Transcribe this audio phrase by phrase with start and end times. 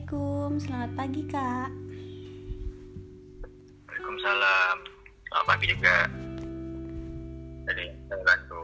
[0.00, 1.68] Assalamualaikum, selamat pagi kak.
[3.84, 4.76] Waalaikumsalam.
[5.28, 5.96] Selamat pagi juga.
[7.68, 8.62] Jadi saya bantu.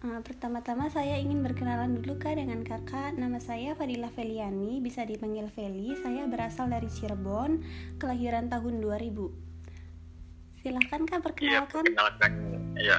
[0.00, 3.20] Uh, pertama-tama saya ingin berkenalan dulu kak dengan kakak.
[3.20, 5.92] Nama saya Fadila Feliani, bisa dipanggil Feli.
[6.00, 7.60] Saya berasal dari Cirebon,
[8.00, 9.28] kelahiran tahun 2000.
[10.64, 11.84] Silahkan kak Iya, perkenalkan.
[11.84, 12.32] perkenalkan.
[12.80, 12.98] Iya.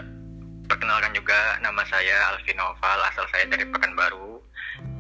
[0.69, 4.37] Perkenalkan juga nama saya Alvin Noval, asal saya dari Pekanbaru.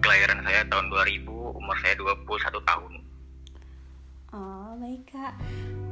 [0.01, 1.36] Kelahiran saya tahun 2000,
[1.67, 2.93] umur saya 21 tahun.
[4.31, 5.35] Oh baik kak.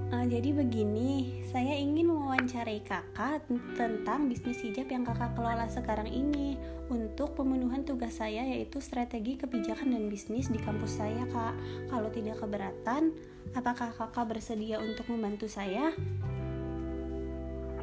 [0.07, 3.43] Uh, jadi begini, saya ingin mewawancarai kakak
[3.75, 6.55] tentang bisnis hijab yang kakak kelola sekarang ini
[6.88, 11.59] untuk pemenuhan tugas saya yaitu strategi kebijakan dan bisnis di kampus saya kak.
[11.91, 13.11] Kalau tidak keberatan,
[13.52, 15.91] apakah kakak bersedia untuk membantu saya?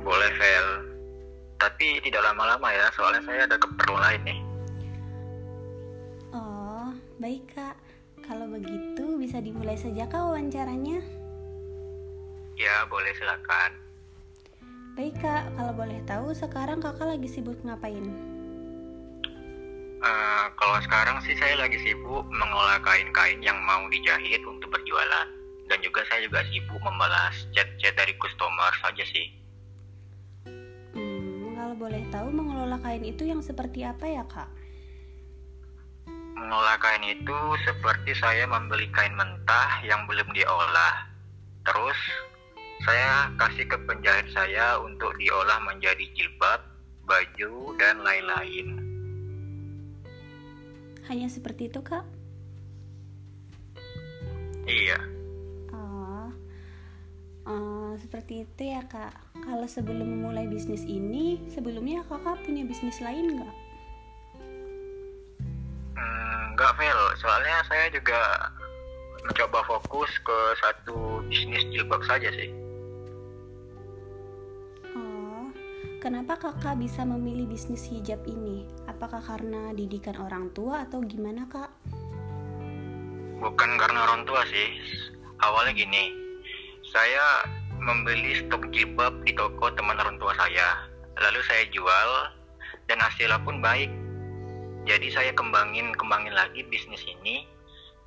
[0.01, 0.69] Boleh, Vel.
[1.61, 4.39] Tapi tidak lama-lama ya, soalnya saya ada keperluan lain nih.
[6.33, 6.89] Oh
[7.21, 7.77] baik kak.
[8.23, 11.03] Kalau begitu bisa dimulai saja kak wawancaranya.
[12.55, 13.75] Ya, boleh silakan.
[14.93, 18.33] Baik kak, kalau boleh tahu sekarang kakak lagi sibuk ngapain?
[20.03, 25.31] Eh, kalau sekarang sih saya lagi sibuk mengolah kain-kain yang mau dijahit untuk berjualan.
[25.71, 29.27] Dan juga saya juga sibuk membalas chat-chat dari customer saja sih.
[30.93, 34.51] Hmm, kalau boleh tahu mengelola kain itu yang seperti apa ya kak?
[36.43, 41.07] Mengolah kain itu seperti saya membeli kain mentah yang belum diolah.
[41.63, 41.95] Terus
[42.83, 46.67] saya kasih ke penjahit saya untuk diolah menjadi jilbab,
[47.07, 48.75] baju, dan lain-lain.
[51.07, 52.03] Hanya seperti itu kak?
[54.67, 54.99] Iya,
[55.71, 56.27] Oh,
[57.47, 59.15] oh, seperti itu ya kak.
[59.47, 63.55] Kalau sebelum memulai bisnis ini, sebelumnya kakak punya bisnis lain nggak?
[66.03, 67.01] Hmm, nggak Vel.
[67.23, 68.51] Soalnya saya juga
[69.23, 72.51] mencoba fokus ke satu bisnis jilbab saja sih.
[74.99, 75.47] Oh,
[76.03, 78.67] kenapa kakak bisa memilih bisnis hijab ini?
[78.91, 81.71] Apakah karena didikan orang tua atau gimana kak?
[83.39, 84.79] Bukan karena orang tua sih.
[85.43, 86.15] Awalnya gini,
[86.91, 87.47] saya
[87.79, 90.87] membeli stok jilbab di toko teman orang tua saya.
[91.19, 92.11] Lalu saya jual
[92.91, 93.91] dan hasilnya pun baik.
[94.83, 97.47] Jadi saya kembangin kembangin lagi bisnis ini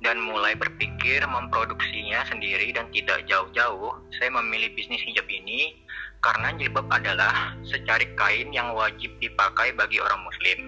[0.04, 3.96] dan mulai berpikir memproduksinya sendiri dan tidak jauh-jauh.
[4.20, 5.80] Saya memilih bisnis hijab ini
[6.20, 10.58] karena jilbab adalah secari kain yang wajib dipakai bagi orang muslim.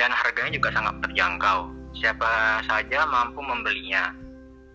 [0.00, 1.74] Dan harganya juga sangat terjangkau.
[1.98, 4.14] Siapa saja mampu membelinya.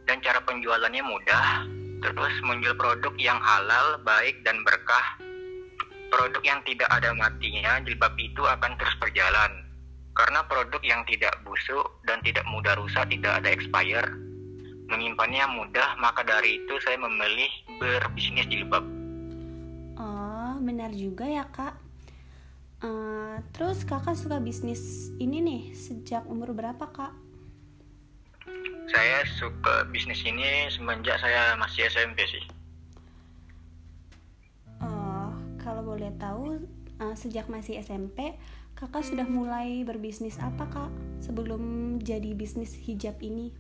[0.03, 1.45] Dan cara penjualannya mudah.
[2.03, 5.17] Terus menjual produk yang halal, baik dan berkah.
[6.11, 9.62] Produk yang tidak ada matinya, jilbab itu akan terus berjalan.
[10.13, 14.05] Karena produk yang tidak busuk dan tidak mudah rusak, tidak ada expire.
[14.85, 17.49] Menyimpannya mudah, maka dari itu saya memilih
[17.81, 18.85] berbisnis jilbab.
[19.97, 21.73] Oh, benar juga ya kak.
[22.83, 27.15] Eh, terus kakak suka bisnis ini nih sejak umur berapa kak?
[28.91, 32.43] Saya suka bisnis ini semenjak saya masih SMP sih.
[34.83, 35.31] Oh,
[35.63, 36.59] kalau boleh tahu
[37.01, 38.35] eh, sejak masih SMP
[38.73, 43.53] kakak sudah mulai berbisnis apa kak sebelum jadi bisnis hijab ini?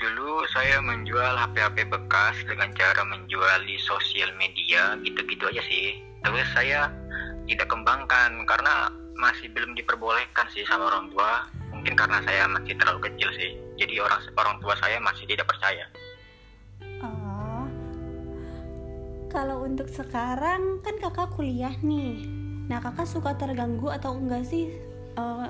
[0.00, 6.00] Dulu saya menjual HP-HP bekas dengan cara menjual di sosial media, gitu-gitu aja sih.
[6.24, 6.88] Terus saya
[7.44, 8.88] tidak kembangkan karena
[9.20, 11.44] masih belum diperbolehkan sih sama orang tua.
[11.76, 13.60] Mungkin karena saya masih terlalu kecil sih.
[13.76, 15.84] Jadi orang orang tua saya masih tidak percaya.
[19.30, 22.26] Kalau untuk sekarang kan kakak kuliah nih.
[22.66, 24.74] Nah kakak suka terganggu atau enggak sih
[25.14, 25.48] eh,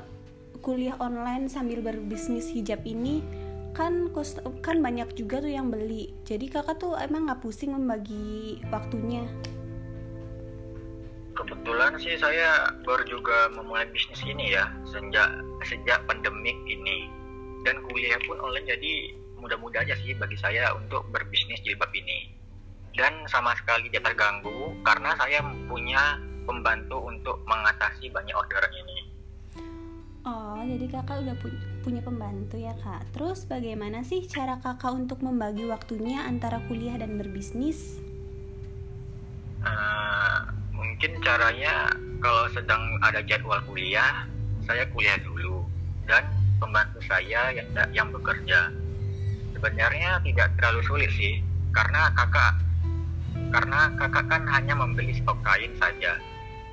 [0.60, 3.24] kuliah online sambil berbisnis hijab ini?
[3.72, 4.12] Kan
[4.60, 6.12] kan banyak juga tuh yang beli.
[6.28, 9.24] Jadi kakak tuh emang nggak pusing membagi waktunya?
[11.32, 17.08] Kebetulan sih saya baru juga memulai bisnis ini ya sejak sejak pandemik ini.
[17.64, 18.92] Dan kuliah pun online jadi
[19.40, 22.39] mudah-mudah aja sih bagi saya untuk berbisnis jilbab ini.
[22.94, 25.40] Dan sama sekali tidak terganggu karena saya
[25.70, 28.98] punya pembantu untuk mengatasi banyak orderan ini.
[30.20, 33.08] Oh, jadi kakak udah pu- punya pembantu ya kak.
[33.16, 37.96] Terus bagaimana sih cara kakak untuk membagi waktunya antara kuliah dan berbisnis?
[39.64, 40.38] Eh,
[40.76, 41.88] mungkin caranya
[42.20, 44.28] kalau sedang ada jadwal kuliah,
[44.68, 45.64] saya kuliah dulu
[46.04, 46.28] dan
[46.60, 48.68] pembantu saya yang yang bekerja.
[49.56, 51.40] Sebenarnya tidak terlalu sulit sih,
[51.72, 52.60] karena kakak
[53.48, 56.20] karena kakak kan hanya membeli stok kain saja.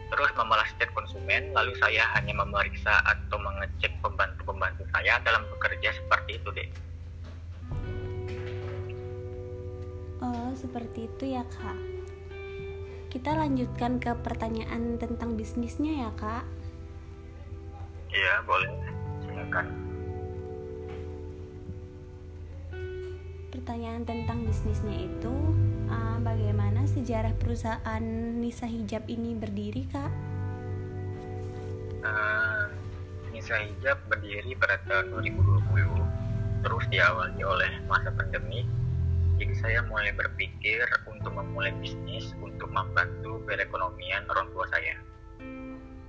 [0.08, 6.40] terus membalas chat konsumen, lalu saya hanya memeriksa atau mengecek pembantu-pembantu saya dalam bekerja seperti
[6.40, 6.69] itu deh.
[10.24, 11.75] Oh, seperti itu ya, Kak.
[13.12, 16.48] Kita lanjutkan ke pertanyaan tentang bisnisnya ya, Kak.
[18.08, 18.72] Iya, boleh.
[19.28, 19.68] Silakan.
[23.68, 25.36] Pertanyaan tentang bisnisnya itu,
[25.92, 28.00] uh, bagaimana sejarah perusahaan
[28.40, 30.08] Nisa Hijab ini berdiri, Kak?
[32.00, 32.72] Uh,
[33.28, 35.84] Nisa Hijab berdiri pada tahun 2020,
[36.64, 38.64] terus diawali oleh masa pandemi
[39.36, 44.96] jadi saya mulai berpikir untuk memulai bisnis untuk membantu perekonomian orang tua saya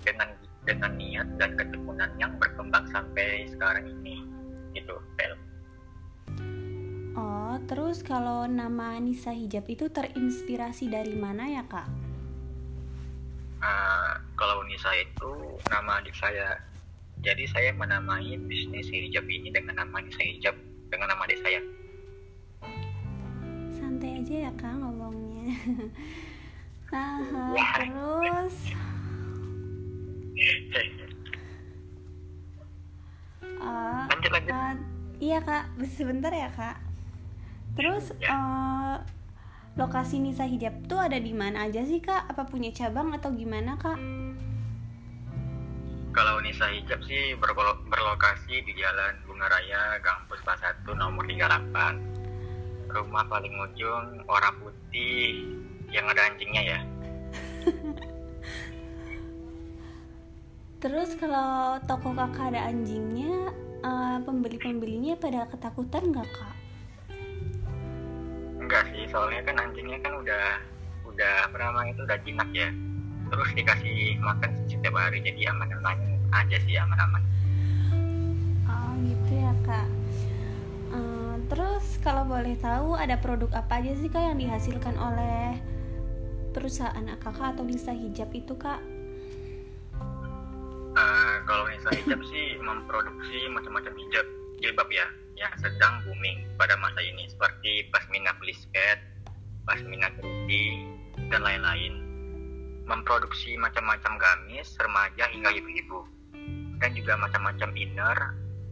[0.06, 0.30] dengan
[0.62, 4.22] dengan niat dan ketekunan yang berkembang sampai sekarang ini
[4.78, 5.47] gitu Pel.
[7.18, 11.90] Oh terus kalau nama Nisa Hijab itu terinspirasi dari mana ya kak?
[13.58, 16.62] Uh, kalau Nisa itu nama adik saya.
[17.18, 20.54] Jadi saya menamai bisnis hijab ini dengan nama Nisa Hijab
[20.94, 21.58] dengan nama adik saya.
[23.74, 25.58] Santai aja ya kak ngomongnya.
[26.88, 27.20] Nah
[27.76, 28.56] terus?
[33.60, 34.06] Uh,
[34.48, 34.72] Uh,
[35.20, 35.68] iya kak.
[35.84, 36.87] Sebentar ya kak
[37.76, 39.02] terus uh,
[39.78, 42.26] lokasi Nisa Hijab tuh ada di mana aja sih kak?
[42.34, 43.94] Apa punya cabang atau gimana kak?
[46.10, 47.38] Kalau Nisa Hijab sih
[47.86, 55.46] berlokasi di Jalan Bunga Raya Gang Puspa 1 nomor 38 rumah paling ujung warna putih
[55.94, 56.80] yang ada anjingnya ya.
[60.82, 63.54] Terus kalau toko kakak ada anjingnya
[63.86, 66.57] uh, pembeli-pembelinya pada ketakutan nggak kak?
[68.68, 70.60] Enggak sih, soalnya kan anjingnya kan udah
[71.08, 72.68] udah apa namanya itu udah jinak ya.
[73.32, 75.96] Terus dikasih makan setiap hari jadi aman-aman
[76.36, 77.24] aja sih aman-aman.
[78.68, 79.88] Oh gitu ya kak.
[81.48, 85.56] Terus kalau boleh tahu ada produk apa aja sih kak yang dihasilkan oleh
[86.52, 88.76] perusahaan kakak atau Nisa Hijab itu kak?
[90.92, 94.26] Uh, kalau Nisa Hijab sih memproduksi macam-macam hijab
[94.60, 98.98] jilbab ya yang sedang booming pada masa ini seperti pasmina plisket,
[99.62, 100.90] pasmina kerudi
[101.30, 101.94] dan lain-lain.
[102.90, 106.08] Memproduksi macam-macam gamis, remaja hingga ibu-ibu
[106.82, 108.18] dan juga macam-macam inner,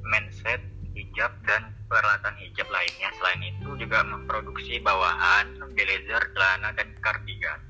[0.02, 0.62] menset,
[0.96, 3.08] hijab dan peralatan hijab lainnya.
[3.20, 7.60] Selain itu juga memproduksi bawahan, blazer, celana, dan kardigan.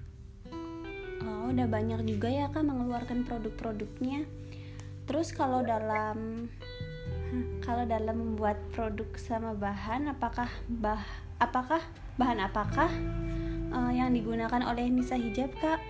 [1.26, 4.24] Oh, udah banyak juga ya kak mengeluarkan produk-produknya.
[5.06, 6.46] Terus kalau dalam
[7.62, 11.02] kalau dalam membuat produk sama bahan, apakah bah
[11.42, 11.82] apakah
[12.16, 12.88] bahan apakah
[13.74, 15.80] uh, yang digunakan oleh Nisa Hijab kak?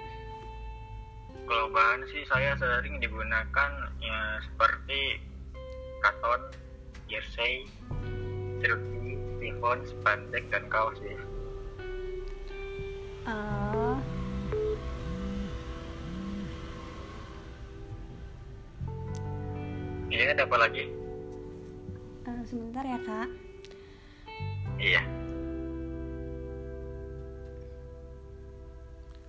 [1.46, 3.70] Kalau bahan sih saya sering digunakan
[4.02, 5.22] ya, seperti
[6.02, 6.42] katon,
[7.06, 7.70] jersey,
[8.58, 11.14] jersey, sifon, spandek, dan kaos sih.
[13.26, 13.98] Uh.
[20.10, 21.05] Iya, ada apa lagi?
[22.26, 23.28] Uh, sebentar ya, Kak.
[24.82, 25.02] Iya.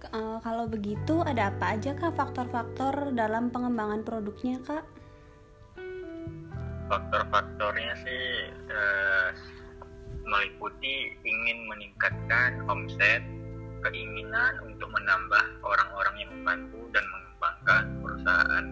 [0.08, 4.98] Uh, kalau begitu, ada apa aja, Kak, faktor-faktor dalam pengembangan produknya, Kak?
[6.88, 9.30] faktor-faktornya sih eh,
[10.28, 13.24] meliputi ingin meningkatkan omset,
[13.84, 18.66] keinginan untuk menambah orang-orang yang membantu dan mengembangkan perusahaan.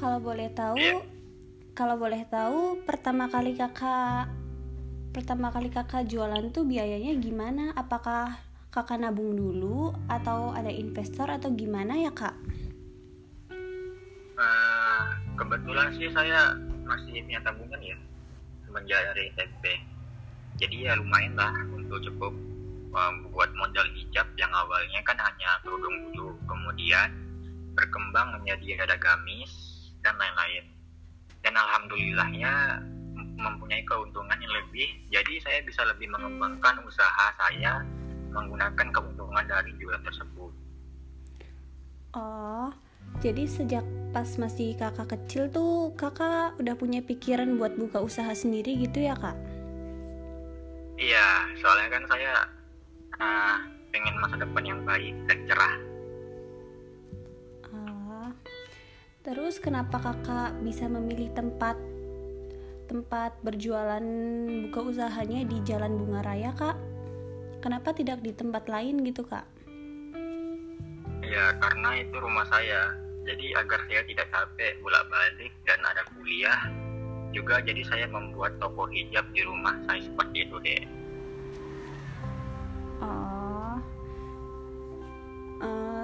[0.00, 1.04] Kalau boleh tahu,
[1.76, 4.32] kalau boleh tahu, pertama kali kakak,
[5.12, 7.76] pertama kali kakak jualan tuh biayanya gimana?
[7.76, 8.40] Apakah
[8.72, 12.32] kakak nabung dulu atau ada investor atau gimana ya kak?
[14.40, 15.04] Uh,
[15.36, 16.56] kebetulan sih saya
[16.88, 17.96] masih punya tabungan ya
[18.64, 19.64] semenjak dari SMP.
[20.56, 22.32] Jadi ya lumayan lah untuk cukup
[22.88, 27.12] membuat modal hijab yang awalnya kan hanya kerudung dulu, kemudian
[27.76, 29.59] berkembang menjadi ada gamis
[30.00, 30.64] dan lain-lain.
[31.40, 32.84] Dan alhamdulillahnya
[33.40, 37.80] mempunyai keuntungan yang lebih, jadi saya bisa lebih mengembangkan usaha saya
[38.30, 40.52] menggunakan keuntungan dari jualan tersebut.
[42.14, 42.68] Oh,
[43.22, 48.74] jadi sejak pas masih kakak kecil tuh kakak udah punya pikiran buat buka usaha sendiri
[48.82, 49.38] gitu ya kak?
[51.00, 52.34] Iya, soalnya kan saya
[53.16, 53.56] uh,
[53.88, 55.89] pengen masa depan yang baik dan cerah.
[59.20, 61.76] Terus kenapa kakak bisa memilih tempat
[62.88, 64.02] tempat berjualan
[64.66, 66.90] buka usahanya di Jalan Bunga Raya kak?
[67.60, 69.44] kenapa tidak di tempat lain gitu kak?
[71.20, 72.96] Ya karena itu rumah saya.
[73.28, 76.60] Jadi agar saya tidak capek bolak balik dan ada kuliah
[77.30, 80.82] juga jadi saya membuat toko hijab di rumah saya seperti itu deh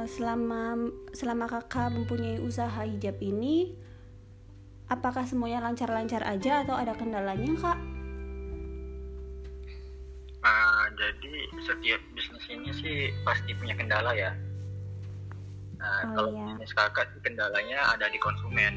[0.07, 3.75] selama selama kakak mempunyai usaha hijab ini
[4.87, 7.79] apakah semuanya lancar-lancar aja atau ada kendalanya kak?
[10.47, 11.35] Uh, jadi
[11.67, 12.97] setiap bisnis ini sih
[13.27, 14.31] pasti punya kendala ya.
[15.77, 16.55] Nah, oh, kalau iya.
[16.55, 18.75] bisnis kakak sih kendalanya ada di konsumen.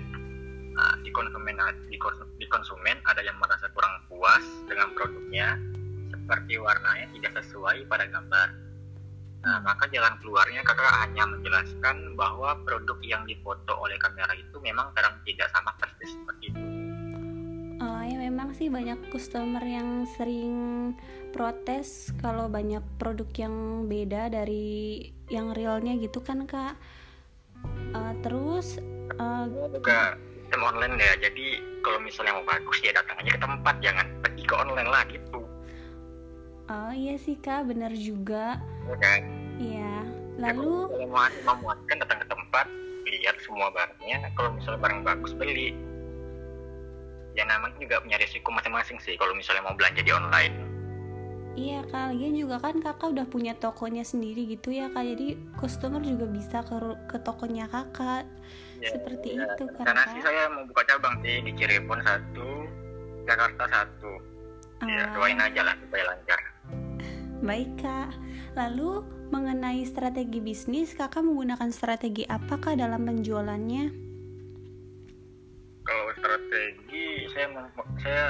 [0.74, 1.56] Nah, di konsumen
[1.94, 1.98] di,
[2.42, 5.62] di konsumen ada yang merasa kurang puas dengan produknya,
[6.10, 8.69] seperti warnanya tidak sesuai pada gambar
[9.40, 14.92] Nah, maka jalan keluarnya kakak hanya menjelaskan bahwa produk yang difoto oleh kamera itu memang
[14.92, 16.60] kadang tidak sama persis seperti itu.
[17.80, 20.92] Oh ya memang sih banyak customer yang sering
[21.32, 23.56] protes kalau banyak produk yang
[23.88, 26.76] beda dari yang realnya gitu kan kak.
[27.96, 28.84] Uh, terus
[29.20, 33.76] uh, juga sistem online ya, jadi kalau misalnya mau bagus ya datang aja ke tempat,
[33.80, 35.40] jangan pergi ke online lah gitu.
[36.70, 38.60] Oh iya sih kak, benar juga.
[38.98, 39.22] Kan?
[39.62, 39.94] Iya.
[40.40, 42.66] Lalu ya, kalau mau memuaskan datang ke tempat,
[43.06, 44.18] lihat semua barangnya.
[44.34, 45.76] Kalau misalnya barang bagus beli.
[47.38, 50.70] Ya namanya juga punya risiko masing-masing sih kalau misalnya mau belanja di online.
[51.60, 56.26] Iya kalian juga kan kakak udah punya tokonya sendiri gitu ya kak jadi customer juga
[56.30, 56.78] bisa ke
[57.10, 58.24] ke tokonya kakak
[58.80, 59.44] ya, seperti ya.
[59.44, 62.50] itu kan karena sih saya mau buka cabang sih di Cirebon satu
[63.28, 64.12] Jakarta satu
[64.88, 65.52] ya doain ah.
[65.52, 66.40] aja lah supaya lancar
[67.40, 68.12] Baik kak,
[68.60, 73.86] lalu mengenai strategi bisnis, kakak menggunakan strategi apakah dalam penjualannya?
[75.88, 77.48] Kalau strategi, saya
[78.04, 78.26] saya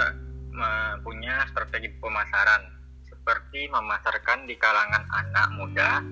[1.01, 2.61] punya strategi pemasaran
[3.09, 6.05] seperti memasarkan di kalangan anak muda.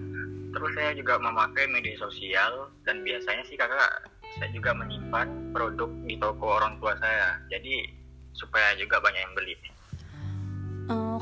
[0.50, 4.10] Terus saya juga memakai media sosial dan biasanya sih kakak
[4.42, 7.38] saya juga menyimpan produk di toko orang tua saya.
[7.54, 7.86] Jadi
[8.34, 9.54] supaya juga banyak yang beli.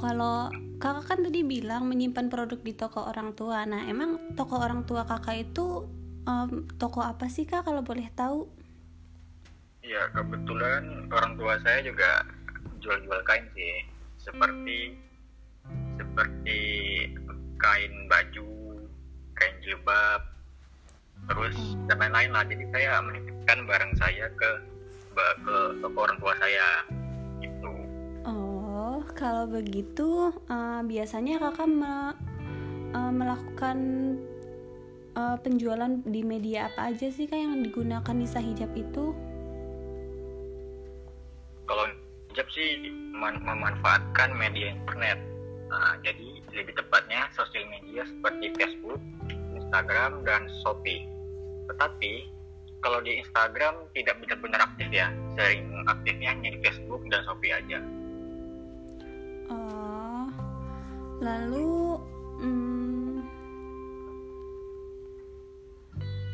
[0.06, 3.66] Kalau kakak kan tadi bilang menyimpan produk di toko orang tua.
[3.66, 5.90] Nah, emang toko orang tua kakak itu
[6.30, 8.46] um, toko apa sih kak kalau boleh tahu?
[9.82, 12.22] Ya kebetulan orang tua saya juga
[12.86, 13.82] jual-jual kain sih,
[14.22, 14.94] seperti
[15.98, 16.60] seperti
[17.58, 18.50] kain baju,
[19.34, 20.22] kain jilbab,
[21.26, 21.58] terus
[21.90, 22.46] dan lain-lain lah.
[22.46, 24.52] Jadi saya menitipkan barang saya ke
[25.18, 26.86] ke toko orang tua saya
[29.16, 32.12] kalau begitu uh, biasanya kakak me,
[32.92, 33.78] uh, melakukan
[35.16, 39.16] uh, penjualan di media apa aja sih kak yang digunakan Nisa Hijab itu?
[41.66, 41.86] Kalau
[42.30, 45.18] hijab sih mem memanfaatkan media internet.
[45.72, 49.02] Nah, jadi lebih tepatnya sosial media seperti Facebook,
[49.56, 51.08] Instagram, dan Shopee.
[51.72, 52.14] Tetapi
[52.86, 57.82] kalau di Instagram tidak benar-benar aktif ya, sering aktifnya hanya di Facebook dan Shopee aja.
[61.24, 62.00] Lalu
[62.44, 63.16] hmm,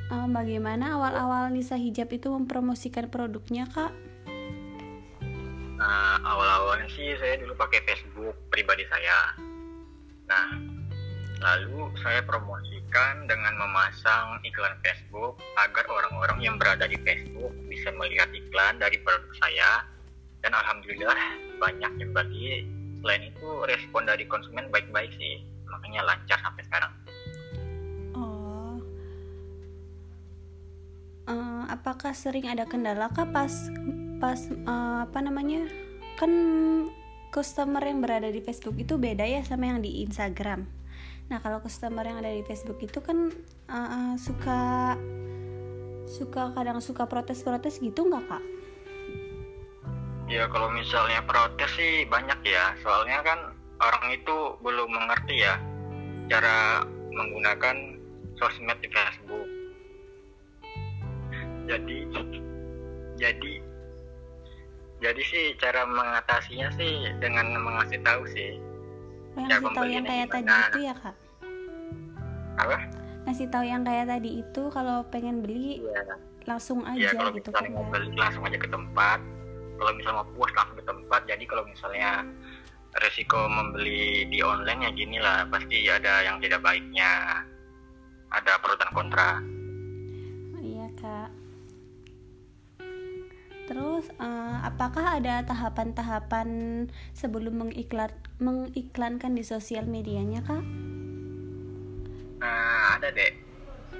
[0.09, 3.93] uh, bagaimana awal-awal Nisa Hijab itu mempromosikan produknya kak?
[5.81, 9.33] Nah awal-awalnya sih saya dulu pakai Facebook pribadi saya.
[10.29, 10.49] Nah
[11.41, 18.29] lalu saya promosikan dengan memasang iklan Facebook agar orang-orang yang berada di Facebook bisa melihat
[18.29, 19.85] iklan dari produk saya
[20.45, 21.17] dan alhamdulillah
[21.57, 22.65] banyak yang bagi
[23.01, 25.41] selain itu respon dari konsumen baik-baik sih.
[25.67, 26.93] Makanya lancar sampai sekarang.
[28.13, 28.77] Oh.
[31.25, 33.51] Uh, apakah sering ada kendala kah pas
[34.21, 34.39] pas
[34.69, 35.65] uh, apa namanya?
[36.21, 36.31] Kan
[37.33, 40.69] customer yang berada di Facebook itu beda ya sama yang di Instagram.
[41.31, 43.31] Nah kalau customer yang ada di Facebook itu kan
[43.71, 44.93] uh, suka
[46.11, 48.43] suka kadang suka protes-protes gitu nggak kak?
[50.31, 53.51] Ya kalau misalnya protes sih banyak ya, soalnya kan
[53.83, 55.59] orang itu belum mengerti ya
[56.31, 57.99] cara menggunakan
[58.39, 59.47] sosmed di Facebook.
[61.67, 61.97] Jadi
[63.19, 63.53] jadi
[65.03, 68.55] jadi sih cara mengatasinya sih dengan mengasih tahu sih.
[69.35, 71.15] Yang ngasih tahu yang kayak tadi itu ya kak?
[72.55, 72.77] Apa?
[73.27, 76.15] Ngasih tahu yang kayak tadi itu kalau pengen beli ya.
[76.47, 77.67] langsung iya, aja ya, kalau gitu kan?
[77.91, 79.19] Beli langsung aja ke tempat
[79.81, 82.21] kalau misalnya mau puas langsung ke tempat jadi kalau misalnya
[83.01, 87.41] resiko membeli di online ya gini lah pasti ada yang tidak baiknya
[88.29, 89.41] ada pro dan kontra
[90.61, 91.33] iya kak
[93.65, 96.49] terus uh, apakah ada tahapan-tahapan
[97.17, 98.11] sebelum mengiklan
[98.41, 100.59] mengiklankan di sosial medianya kak?
[102.43, 103.31] Nah ada deh.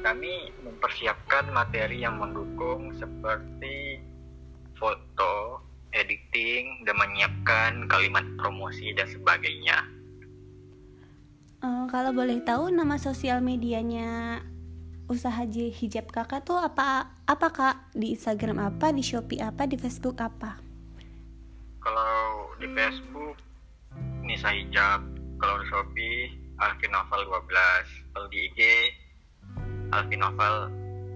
[0.02, 4.02] Kami mempersiapkan materi yang mendukung seperti
[4.82, 5.62] foto,
[5.92, 9.84] editing, dan menyiapkan kalimat promosi dan sebagainya.
[11.62, 14.42] Uh, kalau boleh tahu nama sosial medianya
[15.06, 17.76] usaha hijab kakak tuh apa apa kak?
[17.94, 20.58] Di Instagram apa di Shopee apa di Facebook apa?
[21.84, 23.38] Kalau di Facebook
[24.26, 25.04] Nisa Hijab.
[25.42, 28.60] Kalau di Shopee Alvin Novel 12 kalau di IG
[29.90, 30.56] Alvin Novel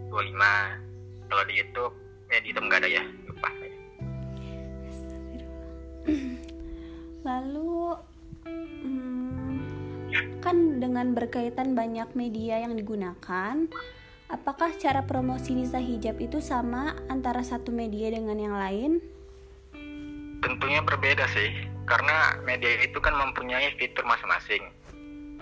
[0.09, 1.93] 25 kalau di YouTube
[2.33, 3.05] ya di ada ya
[7.27, 7.97] lalu
[10.39, 13.65] kan dengan berkaitan banyak media yang digunakan,
[14.29, 19.01] apakah cara promosi Nisa Hijab itu sama antara satu media dengan yang lain?
[20.45, 21.49] Tentunya berbeda sih,
[21.89, 24.69] karena media itu kan mempunyai fitur masing-masing.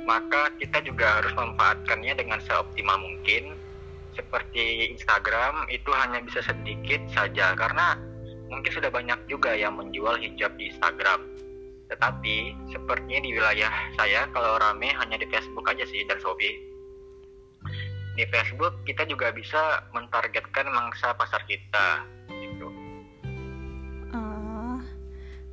[0.08, 3.60] Maka kita juga harus memanfaatkannya dengan seoptimal mungkin.
[4.15, 8.00] Seperti Instagram itu hanya bisa sedikit saja karena
[8.54, 11.34] mungkin sudah banyak juga yang menjual hijab di Instagram
[11.94, 16.58] tetapi sepertinya di wilayah saya kalau rame hanya di Facebook aja sih dan Shopee.
[18.18, 22.02] Di Facebook kita juga bisa mentargetkan mangsa pasar kita
[22.34, 22.68] gitu.
[24.10, 24.82] Oh,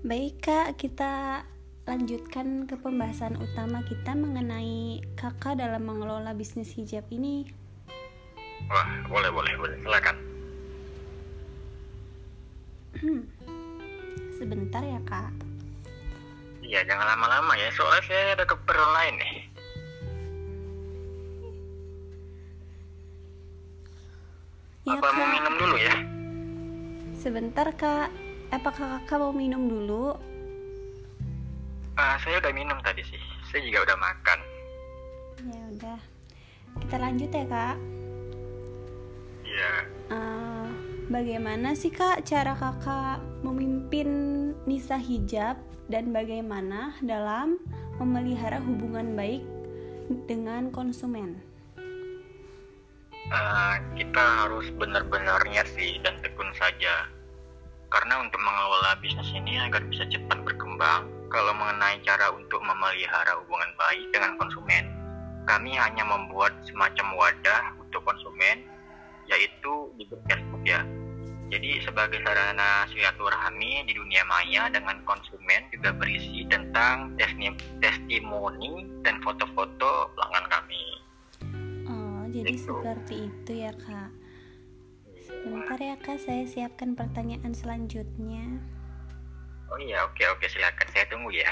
[0.01, 1.45] baik kak kita
[1.85, 7.53] lanjutkan ke pembahasan utama kita mengenai kakak dalam mengelola bisnis hijab ini.
[8.73, 10.17] Wah, boleh boleh boleh silakan.
[12.99, 13.23] Hmm,
[14.35, 15.31] sebentar ya kak.
[16.61, 19.35] Iya, jangan lama-lama ya, soalnya saya ada keperluan lain nih.
[24.87, 25.15] Ya, Apa kak.
[25.15, 25.95] mau minum dulu ya?
[27.15, 28.09] Sebentar kak,
[28.51, 30.19] apakah kakak mau minum dulu?
[31.95, 34.39] Ah, saya udah minum tadi sih, saya juga udah makan.
[35.47, 35.99] Ya udah,
[36.85, 37.77] kita lanjut ya kak.
[39.45, 39.73] Iya.
[40.11, 40.60] Uh,
[41.11, 44.09] bagaimana sih kak cara kakak memimpin
[44.65, 45.59] Nisa Hijab
[45.91, 47.59] dan bagaimana dalam
[47.99, 49.43] memelihara hubungan baik
[50.31, 51.43] dengan konsumen?
[53.31, 55.43] Uh, kita harus benar-benar
[55.75, 57.11] sih dan tekun saja.
[57.91, 63.71] Karena untuk mengelola bisnis ini agar bisa cepat berkembang, kalau mengenai cara untuk memelihara hubungan
[63.75, 64.87] baik dengan konsumen,
[65.47, 68.63] kami hanya membuat semacam wadah untuk konsumen,
[69.27, 70.87] yaitu di Facebook ya,
[71.51, 77.19] jadi sebagai sarana silaturahmi di dunia maya dengan konsumen juga berisi tentang
[77.83, 80.85] testimoni dan foto-foto pelanggan kami.
[81.91, 82.71] Oh, jadi itu.
[82.71, 84.15] seperti itu ya kak.
[85.27, 88.47] Sebentar ya kak, saya siapkan pertanyaan selanjutnya.
[89.75, 91.51] Oh iya, oke oke silakan saya tunggu ya.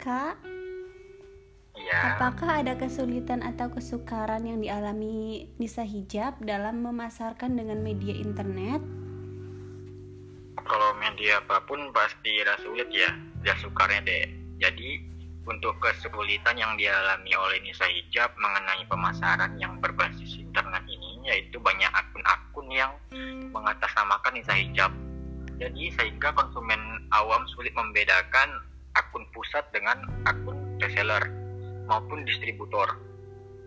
[0.00, 0.34] Kak,
[1.92, 2.16] Ya.
[2.16, 8.80] Apakah ada kesulitan atau kesukaran yang dialami Nisa Hijab dalam memasarkan dengan media internet?
[10.56, 13.12] Kalau media apa pun pasti ada sulit ya,
[13.44, 14.24] ya sukarnya deh.
[14.56, 15.04] Jadi
[15.44, 21.92] untuk kesulitan yang dialami oleh Nisa Hijab mengenai pemasaran yang berbasis internet ini yaitu banyak
[21.92, 22.96] akun-akun yang
[23.52, 24.96] mengatasnamakan Nisa Hijab.
[25.60, 28.64] Jadi sehingga konsumen awam sulit membedakan
[28.96, 31.41] akun pusat dengan akun reseller
[31.86, 32.86] maupun distributor.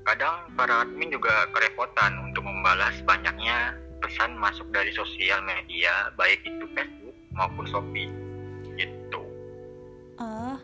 [0.06, 3.74] Kadang para admin juga kerepotan untuk membalas banyaknya
[4.06, 8.10] pesan masuk dari sosial media, baik itu Facebook maupun Shopee.
[8.78, 9.22] Gitu.
[10.22, 10.62] Oh,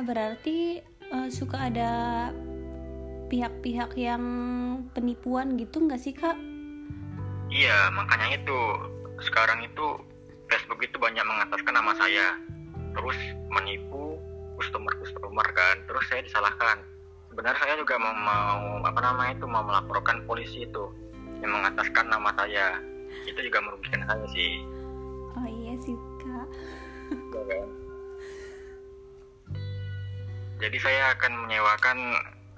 [0.00, 0.80] berarti
[1.12, 1.92] uh, suka ada
[3.28, 4.24] pihak-pihak yang
[4.96, 6.36] penipuan gitu nggak sih kak?
[7.52, 8.58] Iya, makanya itu
[9.20, 10.00] sekarang itu
[10.48, 12.40] Facebook itu banyak mengataskan nama saya,
[12.96, 13.18] terus
[13.52, 14.07] menipu
[14.58, 15.76] customer customer kan.
[15.86, 16.82] Terus saya disalahkan.
[17.30, 20.84] Sebenarnya saya juga mau, mau apa namanya itu mau melaporkan polisi itu
[21.38, 22.82] yang mengataskan nama saya.
[23.24, 24.66] Itu juga merugikan saya sih.
[25.38, 26.48] Oh iya sih kak.
[27.08, 27.68] Ya, kan?
[30.58, 31.98] jadi saya akan menyewakan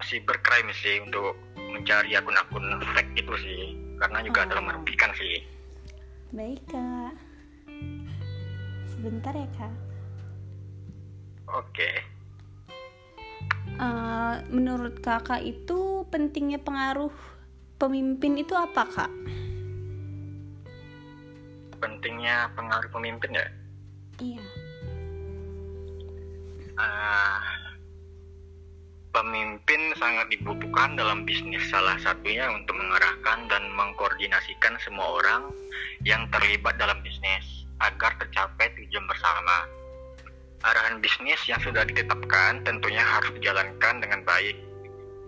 [0.00, 3.62] cybercrime sih untuk mencari akun-akun fake itu sih.
[4.00, 4.46] Karena juga oh.
[4.48, 5.44] telah merugikan sih.
[6.32, 7.12] Baik kak.
[8.88, 9.89] Sebentar ya kak
[11.50, 11.74] Oke.
[11.74, 11.94] Okay.
[13.80, 17.10] Uh, eh, menurut kakak itu pentingnya pengaruh
[17.80, 19.12] pemimpin itu apa kak?
[21.80, 23.46] Pentingnya pengaruh pemimpin ya?
[24.20, 24.44] Iya.
[26.76, 27.40] Uh,
[29.10, 35.42] pemimpin sangat dibutuhkan dalam bisnis salah satunya untuk mengarahkan dan mengkoordinasikan semua orang
[36.06, 39.79] yang terlibat dalam bisnis agar tercapai tujuan bersama
[40.60, 44.56] arahan bisnis yang sudah ditetapkan tentunya harus dijalankan dengan baik.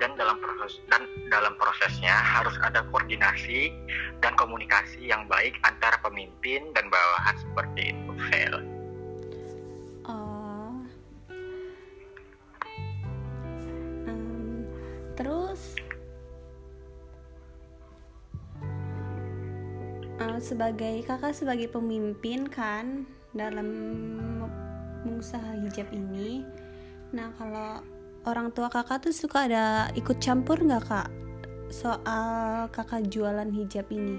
[0.01, 3.71] Dan dalam proses dan dalam prosesnya harus ada koordinasi
[4.19, 8.73] dan komunikasi yang baik antara pemimpin dan bawahan seperti itu Fel.
[15.23, 15.77] terus?
[20.19, 23.69] Uh, sebagai kakak sebagai pemimpin kan dalam
[25.05, 26.47] mengusaha hijab ini.
[27.13, 27.83] Nah kalau
[28.27, 31.09] orang tua kakak tuh suka ada ikut campur nggak kak
[31.73, 34.19] soal kakak jualan hijab ini?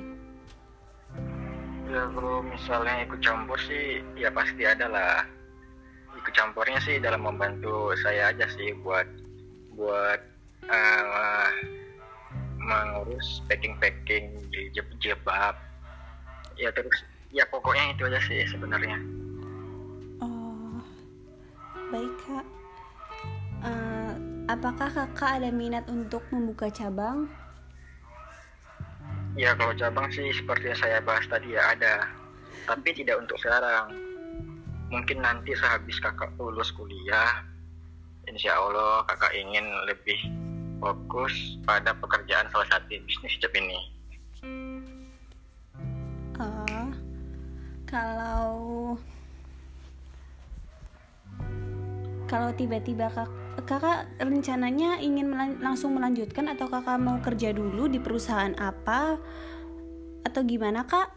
[1.88, 5.24] Ya kalau misalnya ikut campur sih ya pasti ada lah.
[6.18, 9.06] Ikut campurnya sih dalam membantu saya aja sih buat
[9.74, 10.22] buat
[10.70, 11.50] uh,
[12.64, 14.72] mengurus packing packing di
[15.04, 15.56] jebab
[16.56, 18.98] ya terus ya pokoknya itu aja sih sebenarnya
[21.94, 22.46] baik kak.
[23.62, 24.18] Uh,
[24.50, 27.30] apakah kakak ada minat untuk membuka cabang?
[29.38, 32.10] Ya kalau cabang sih seperti yang saya bahas tadi ya ada.
[32.66, 33.94] Tapi tidak untuk sekarang.
[34.90, 37.46] Mungkin nanti sehabis kakak lulus kuliah
[38.26, 40.18] insya Allah kakak ingin lebih
[40.80, 41.34] fokus
[41.68, 43.80] pada pekerjaan salah satu bisnis job ini.
[46.42, 46.90] Uh,
[47.86, 48.98] kalau
[52.28, 53.30] kalau tiba-tiba kak,
[53.68, 59.20] kakak rencananya ingin melan langsung melanjutkan atau kakak mau kerja dulu di perusahaan apa?
[60.24, 61.12] Atau gimana kak?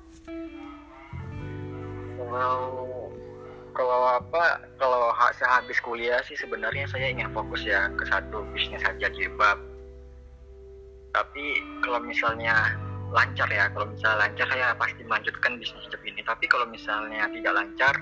[2.18, 2.86] Kalau
[3.76, 9.06] kalau apa kalau sehabis kuliah sih sebenarnya saya ingin fokus ya ke satu bisnis saja
[9.12, 9.60] jilbab.
[11.12, 11.44] Tapi
[11.84, 12.76] kalau misalnya
[13.14, 16.20] lancar ya kalau misalnya lancar saya pasti melanjutkan bisnis hijab ini.
[16.24, 17.94] Tapi kalau misalnya tidak lancar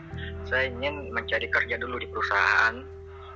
[0.47, 2.94] saya ingin mencari kerja dulu di perusahaan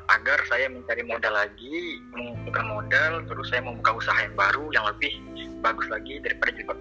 [0.08, 5.12] agar saya mencari modal lagi mengumpulkan modal terus saya membuka usaha yang baru yang lebih
[5.60, 6.78] bagus lagi daripada jilbab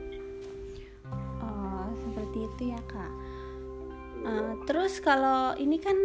[1.43, 3.11] oh seperti itu ya kak
[4.25, 5.95] Uh, terus kalau ini kan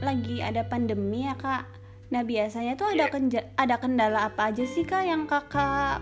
[0.00, 1.68] lagi ada pandemi ya kak.
[2.08, 3.44] Nah biasanya tuh ada yeah.
[3.60, 6.00] ada kendala apa aja sih kak yang kakak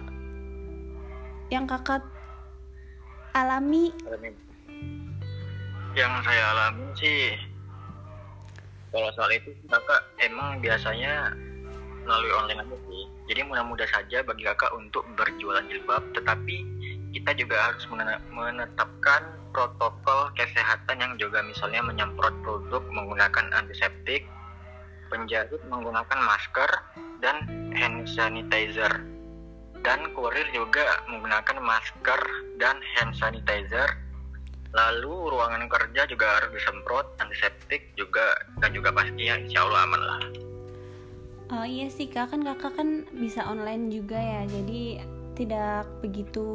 [1.50, 2.06] yang kakak
[3.34, 3.90] alami?
[5.98, 7.34] Yang saya alami sih
[8.90, 11.34] kalau soal itu kakak emang biasanya
[12.04, 13.04] melalui online aja sih.
[13.30, 16.66] Jadi mudah-mudah saja bagi kakak untuk berjualan jilbab, tetapi
[17.14, 17.84] kita juga harus
[18.30, 24.26] menetapkan protokol kesehatan yang juga misalnya menyemprot produk menggunakan antiseptik,
[25.10, 26.70] penjahit menggunakan masker
[27.22, 29.06] dan hand sanitizer.
[29.80, 32.20] Dan kurir juga menggunakan masker
[32.60, 33.88] dan hand sanitizer.
[34.70, 40.20] Lalu ruangan kerja juga harus disemprot antiseptik juga dan juga pastinya insya Allah aman lah.
[41.50, 45.02] Oh iya sih kak kan kakak kan bisa online juga ya jadi
[45.34, 46.46] tidak begitu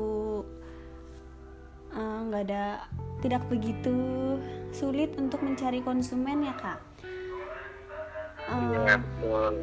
[1.91, 2.63] eh, nggak uh, ada
[3.19, 3.97] tidak begitu
[4.71, 6.79] sulit untuk mencari konsumen ya kak.
[8.47, 9.53] Uh, betul.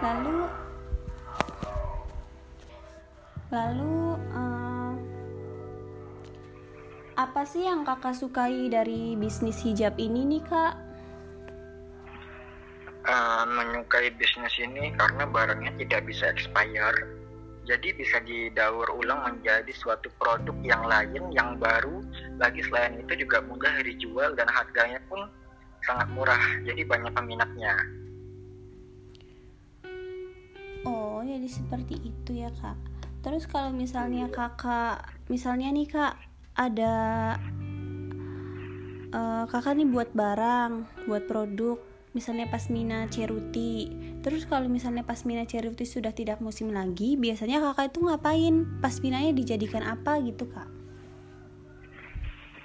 [0.00, 0.38] Lalu
[3.52, 3.94] lalu
[4.32, 4.53] uh,
[7.14, 10.74] apa sih yang kakak sukai dari bisnis hijab ini nih kak?
[13.04, 16.96] Uh, menyukai bisnis ini karena barangnya tidak bisa expire.
[17.64, 22.02] Jadi bisa didaur ulang menjadi suatu produk yang lain yang baru.
[22.36, 25.24] Lagi selain itu juga mudah dijual dan harganya pun
[25.86, 26.44] sangat murah.
[26.66, 27.74] Jadi banyak peminatnya.
[30.84, 32.76] Oh jadi seperti itu ya kak.
[33.24, 35.00] Terus kalau misalnya kakak
[35.32, 36.94] misalnya nih kak ada
[39.10, 41.78] uh, kakak nih buat barang buat produk.
[42.14, 43.90] Misalnya pasmina ceruti.
[44.22, 48.54] Terus kalau misalnya pasmina ceruti sudah tidak musim lagi biasanya kakak itu ngapain?
[48.78, 50.70] Pasminanya dijadikan apa gitu kak?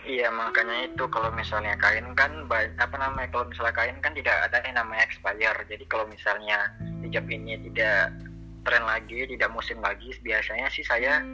[0.06, 2.46] Iya makanya itu kalau misalnya kain kan
[2.78, 5.60] apa namanya kalau misalnya kain kan tidak ada yang namanya expire.
[5.66, 6.70] Jadi kalau misalnya
[7.02, 8.14] hijab ini tidak
[8.66, 11.26] tren lagi tidak musim lagi biasanya sih saya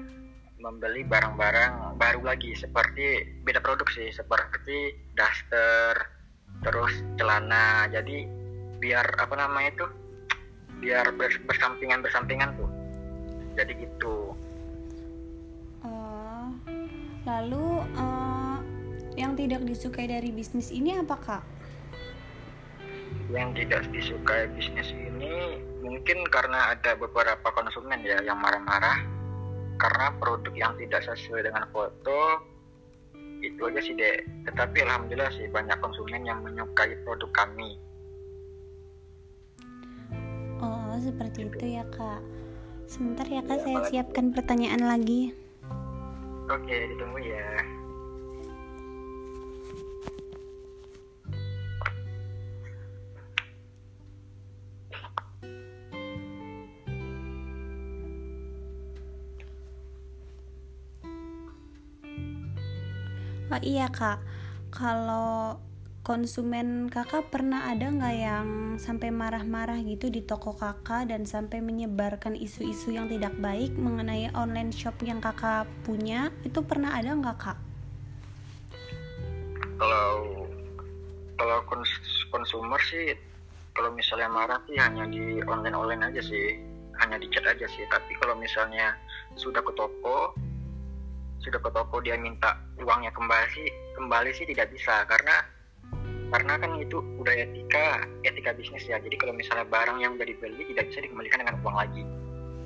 [0.65, 5.93] membeli barang-barang baru lagi seperti beda produk sih seperti daster
[6.65, 6.89] terus
[7.21, 7.85] celana.
[7.93, 8.25] Jadi
[8.81, 9.85] biar apa namanya itu
[10.81, 11.13] biar
[11.45, 12.69] bersampingan bersampingan tuh.
[13.53, 14.33] Jadi gitu.
[15.85, 16.49] Uh,
[17.29, 18.57] lalu uh,
[19.13, 21.43] yang tidak disukai dari bisnis ini apa kak?
[23.29, 29.14] Yang tidak disukai bisnis ini mungkin karena ada beberapa konsumen ya yang marah-marah
[29.75, 32.41] karena produk yang tidak sesuai dengan foto
[33.43, 34.25] itu aja sih dek.
[34.49, 37.77] Tetapi alhamdulillah sih banyak konsumen yang menyukai produk kami.
[40.63, 42.23] Oh seperti itu ya kak.
[42.85, 45.35] Sebentar ya kak ya, saya siapkan pertanyaan lagi.
[46.45, 47.84] Oke ditunggu ya
[63.55, 64.19] Oh iya kak,
[64.67, 65.55] kalau
[66.03, 72.35] konsumen kakak pernah ada nggak yang sampai marah-marah gitu di toko kakak dan sampai menyebarkan
[72.35, 76.35] isu-isu yang tidak baik mengenai online shop yang kakak punya?
[76.43, 77.55] Itu pernah ada nggak kak?
[79.79, 80.43] Kalau
[81.39, 81.95] kalau kons
[82.35, 83.15] konsumer sih
[83.71, 86.59] kalau misalnya marah sih hanya di online online aja sih.
[86.99, 87.87] Hanya di chat aja sih.
[87.87, 88.99] Tapi kalau misalnya
[89.39, 90.35] sudah ke toko
[91.45, 95.05] sudah ke toko dia minta uangnya kembali sih kembali sih tidak bisa.
[95.05, 95.45] Karena
[96.33, 98.97] karena kan itu udah etika etika bisnis ya.
[98.97, 102.03] Jadi kalau misalnya barang yang udah dibeli tidak bisa dikembalikan dengan uang lagi.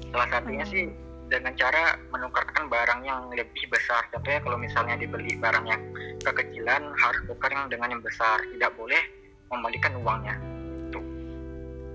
[0.09, 0.89] Salah satunya sih
[1.29, 4.07] dengan cara menukarkan barang yang lebih besar.
[4.15, 5.81] Contohnya kalau misalnya dibeli barang yang
[6.23, 8.41] kekecilan harus tukar yang dengan yang besar.
[8.41, 9.01] Tidak boleh
[9.51, 10.35] membalikan uangnya.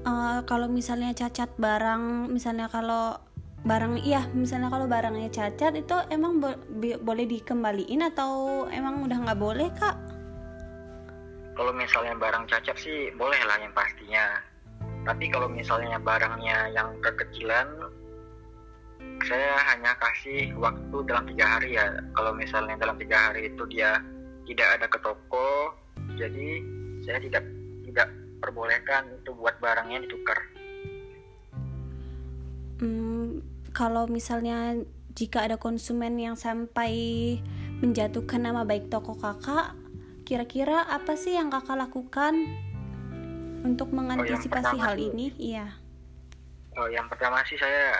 [0.04, 3.16] Uh, kalau misalnya cacat barang misalnya kalau
[3.64, 6.52] barang iya misalnya kalau barangnya cacat itu emang bo
[7.00, 9.96] boleh dikembaliin atau emang udah nggak boleh kak?
[11.56, 14.42] Kalau misalnya barang cacat sih boleh lah yang pastinya.
[15.04, 17.68] Tapi kalau misalnya barangnya yang kekecilan,
[19.24, 21.88] saya hanya kasih waktu dalam tiga hari ya.
[22.16, 24.00] Kalau misalnya dalam tiga hari itu dia
[24.44, 25.72] tidak ada ke toko,
[26.20, 26.48] jadi
[27.04, 27.44] saya tidak
[27.88, 28.08] tidak
[28.44, 30.53] perbolehkan itu buat barangnya ditukar.
[33.74, 34.78] Kalau misalnya
[35.18, 36.94] jika ada konsumen yang sampai
[37.82, 39.74] menjatuhkan nama baik toko kakak,
[40.22, 42.34] kira-kira apa sih yang kakak lakukan
[43.66, 45.26] untuk oh, mengantisipasi oh, hal sih, ini?
[45.36, 45.66] Iya.
[46.78, 47.98] Oh, yang pertama sih saya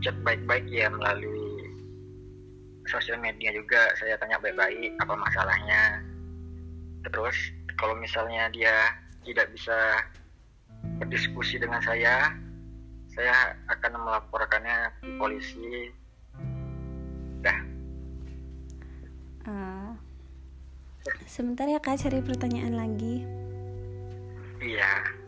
[0.00, 1.76] chat baik-baik ya melalui
[2.88, 3.92] sosial media juga.
[4.00, 6.00] Saya tanya baik-baik apa masalahnya.
[7.04, 7.36] Terus
[7.76, 8.96] kalau misalnya dia
[9.28, 10.08] tidak bisa
[11.00, 12.36] berdiskusi dengan saya,
[13.12, 15.92] saya akan melaporkannya di polisi.
[17.44, 17.60] Dah.
[19.42, 19.92] Uh,
[21.26, 23.26] sebentar ya kak cari pertanyaan lagi.
[24.62, 25.21] Iya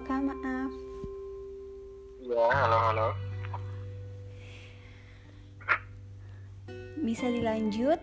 [0.00, 0.72] Halo Kak, maaf.
[2.24, 3.08] Ya, halo, halo.
[7.04, 8.00] Bisa dilanjut?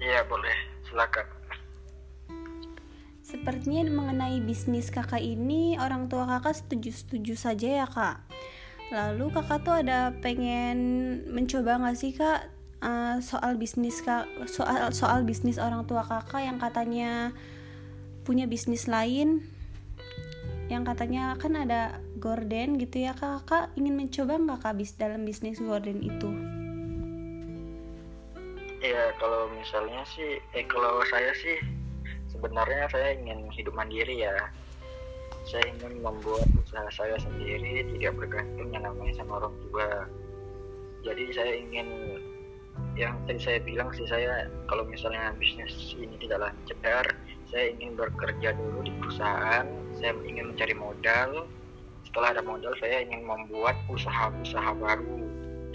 [0.00, 0.56] Iya, boleh.
[0.88, 1.28] Silakan.
[3.20, 8.24] Sepertinya mengenai bisnis kakak ini orang tua kakak setuju-setuju saja ya kak.
[8.88, 10.80] Lalu kakak tuh ada pengen
[11.28, 12.48] mencoba nggak sih kak
[12.80, 17.36] uh, soal bisnis kak soal soal bisnis orang tua kakak yang katanya
[18.24, 19.59] punya bisnis lain
[20.70, 23.42] yang katanya kan ada gorden gitu ya kak.
[23.42, 26.30] Kakak ingin mencoba nggak kak bis dalam bisnis gorden itu?
[28.80, 31.58] Ya kalau misalnya sih, eh kalau saya sih
[32.30, 34.32] sebenarnya saya ingin hidup mandiri ya.
[35.50, 40.06] Saya ingin membuat usaha saya sendiri tidak bergantung yang namanya sama orang tua.
[41.02, 41.88] Jadi saya ingin
[42.94, 47.04] yang tadi saya bilang sih saya kalau misalnya bisnis ini tidak lancar
[47.50, 49.66] saya ingin bekerja dulu di perusahaan
[50.00, 51.46] saya ingin mencari modal.
[52.08, 55.20] Setelah ada modal saya ingin membuat usaha-usaha baru.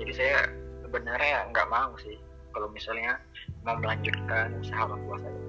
[0.02, 0.50] Jadi saya
[0.84, 2.18] sebenarnya nggak mau sih
[2.52, 3.22] kalau misalnya
[3.64, 5.42] mau melanjutkan usaha orang tua saya.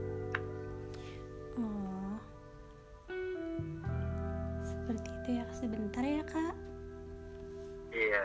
[5.26, 6.54] Gitu ya sebentar ya kak.
[7.90, 8.24] Iya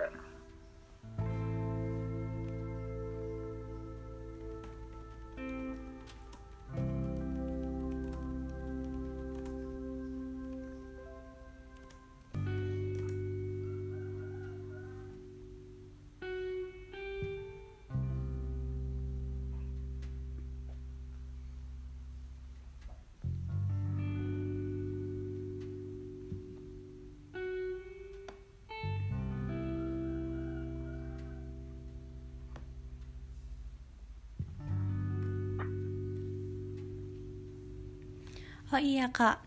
[38.72, 39.44] Oh iya kak,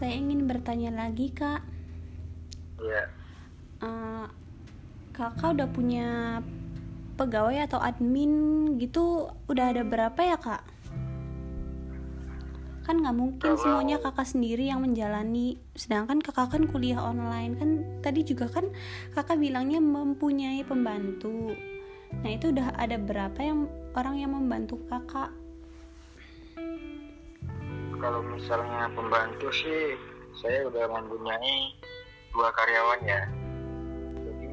[0.00, 1.60] saya ingin bertanya lagi kak.
[2.80, 3.04] Iya.
[3.84, 4.24] Uh,
[5.12, 6.40] kakak udah punya
[7.20, 8.32] pegawai atau admin
[8.80, 10.64] gitu udah ada berapa ya kak?
[12.88, 15.60] Kan nggak mungkin Kalau- semuanya kakak sendiri yang menjalani.
[15.76, 18.72] Sedangkan kakak kan kuliah online kan tadi juga kan
[19.12, 21.52] kakak bilangnya mempunyai pembantu.
[22.24, 25.28] Nah itu udah ada berapa yang orang yang membantu kakak?
[28.04, 29.96] Kalau misalnya pembantu sih,
[30.36, 31.72] saya udah mempunyai
[32.36, 33.24] dua karyawan ya.
[34.12, 34.48] Jadi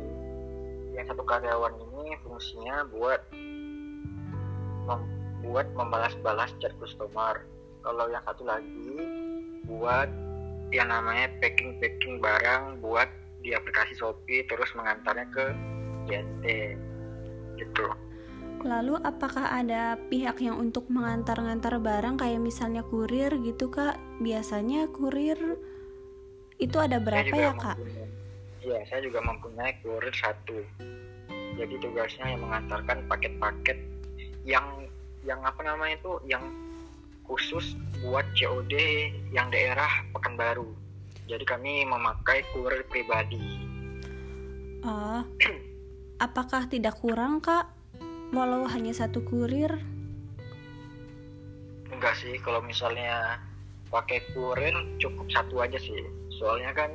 [0.96, 3.20] yang satu karyawan ini fungsinya buat
[4.88, 7.44] membuat membalas-balas chat customer.
[7.84, 8.96] Kalau yang satu lagi
[9.68, 10.08] buat
[10.72, 13.12] yang namanya packing-packing barang buat
[13.44, 15.46] di aplikasi Shopee terus mengantarnya ke
[16.08, 16.46] JNT
[17.60, 17.84] gitu.
[18.62, 23.98] Lalu apakah ada pihak yang untuk mengantar-ngantar barang kayak misalnya kurir gitu kak?
[24.22, 25.38] Biasanya kurir
[26.62, 27.78] itu ada berapa ya kak?
[28.62, 30.62] Iya, saya juga mempunyai kurir satu.
[31.58, 33.78] Jadi tugasnya yang mengantarkan paket-paket
[34.46, 34.86] yang
[35.26, 36.42] yang apa namanya itu yang
[37.26, 38.74] khusus buat COD
[39.34, 40.70] yang daerah Pekanbaru.
[41.26, 43.42] Jadi kami memakai kurir pribadi.
[44.82, 45.26] Ah,
[46.22, 47.81] apakah tidak kurang kak?
[48.32, 49.76] Walau hanya satu kurir?
[51.92, 53.38] Enggak sih, kalau misalnya
[53.92, 56.00] pakai kurir cukup satu aja sih.
[56.40, 56.92] Soalnya kan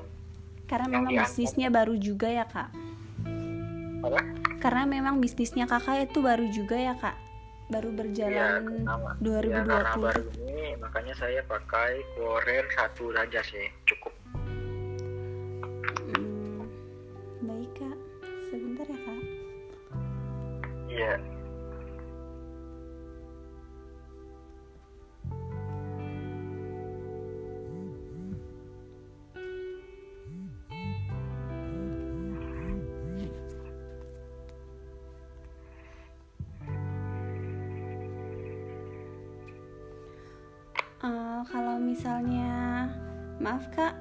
[0.66, 1.29] Karena memang diantar.
[1.31, 2.70] bisnisnya baru juga ya kak?
[3.96, 4.20] apa?
[4.59, 7.16] Karena memang bisnisnya kakak itu baru juga ya kak?
[7.66, 9.51] Baru Iya, berjalan karena, 2020.
[9.51, 14.14] ya, karena baru ini makanya saya pakai kurir satu aja sih, cukup.
[16.07, 16.26] Hmm,
[41.37, 42.88] Eh, kalau misalnya,
[43.44, 43.92] maaf kak,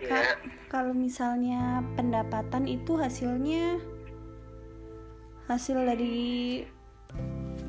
[0.00, 0.08] Iya.
[0.08, 0.26] Kak,
[0.72, 3.78] kalau misalnya pendapatan itu hasilnya
[5.46, 6.64] hasil dari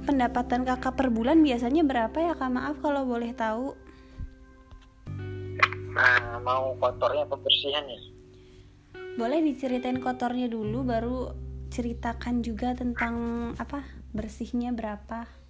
[0.08, 2.50] pendapatan kakak per bulan biasanya berapa ya kak?
[2.50, 3.78] Maaf kalau boleh tahu.
[5.94, 8.02] Nah, mau kotornya apa bersihnya nih?
[9.20, 11.38] Boleh diceritain kotornya dulu, baru
[11.70, 13.14] ceritakan juga tentang
[13.62, 15.43] apa bersihnya berapa.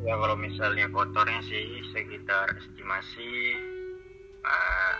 [0.00, 3.30] Ya kalau misalnya kotornya sih sekitar estimasi
[4.42, 4.94] uh,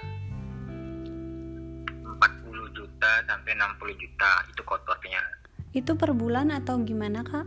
[2.04, 5.22] 40 juta sampai 60 juta itu kotornya
[5.72, 7.46] Itu per bulan atau gimana kak?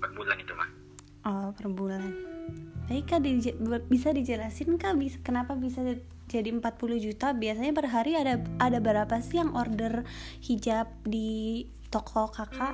[0.00, 0.70] per bulan itu mah.
[1.22, 2.00] Oh per bulan.
[2.86, 5.84] Baik kak, dije- bisa dijelasin kak bis- kenapa bisa
[6.24, 6.62] jadi 40
[6.96, 7.32] juta?
[7.32, 10.06] Biasanya per hari ada ada berapa sih yang order
[10.40, 12.72] hijab di toko kakak?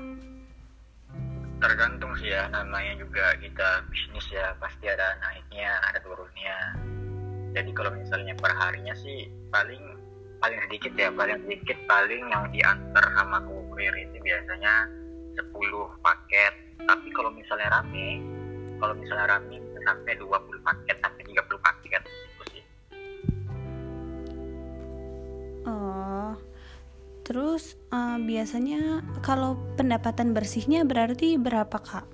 [1.57, 6.57] Tergantung sih ya namanya juga kita bisnis ya pasti ada naiknya ada turunnya.
[7.57, 9.97] Jadi kalau misalnya per harinya sih paling
[10.45, 14.85] paling sedikit ya paling sedikit paling yang diantar sama kurir itu biasanya
[15.37, 15.53] 10
[16.05, 16.53] paket.
[16.85, 18.21] Tapi kalau misalnya rame,
[18.77, 22.65] kalau misalnya rame bisa sampai 20 paket sampai 30 paket itu sih.
[25.67, 26.33] Oh,
[27.27, 32.07] terus eh, biasanya kalau pendapatan bersihnya berarti berapa kak?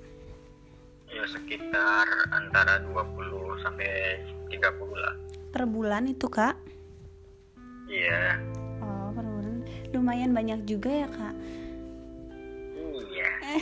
[1.12, 4.56] Ya sekitar antara 20 sampai 30
[4.96, 5.12] lah.
[5.52, 6.56] Per bulan itu kak?
[7.92, 8.40] Iya.
[8.80, 9.60] Oh per bulan,
[9.92, 11.36] lumayan banyak juga ya kak.
[13.12, 13.30] Iya.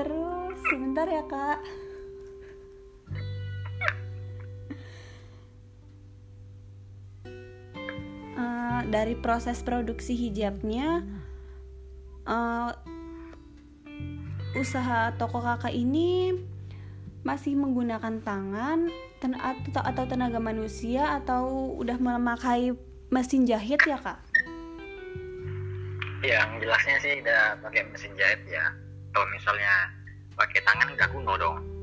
[0.00, 1.60] Terus sebentar ya kak.
[8.36, 11.00] Eh, dari proses produksi hijabnya,
[12.28, 12.70] eh,
[14.60, 16.36] usaha toko kakak ini
[17.24, 18.92] masih menggunakan tangan
[19.24, 22.76] ten- atau, tenaga manusia atau udah memakai
[23.08, 24.20] mesin jahit ya kak?
[26.20, 28.68] Yang jelasnya sih udah pakai mesin jahit ya.
[29.16, 29.74] Kalau misalnya
[30.36, 31.75] pakai tangan nggak kuno dong.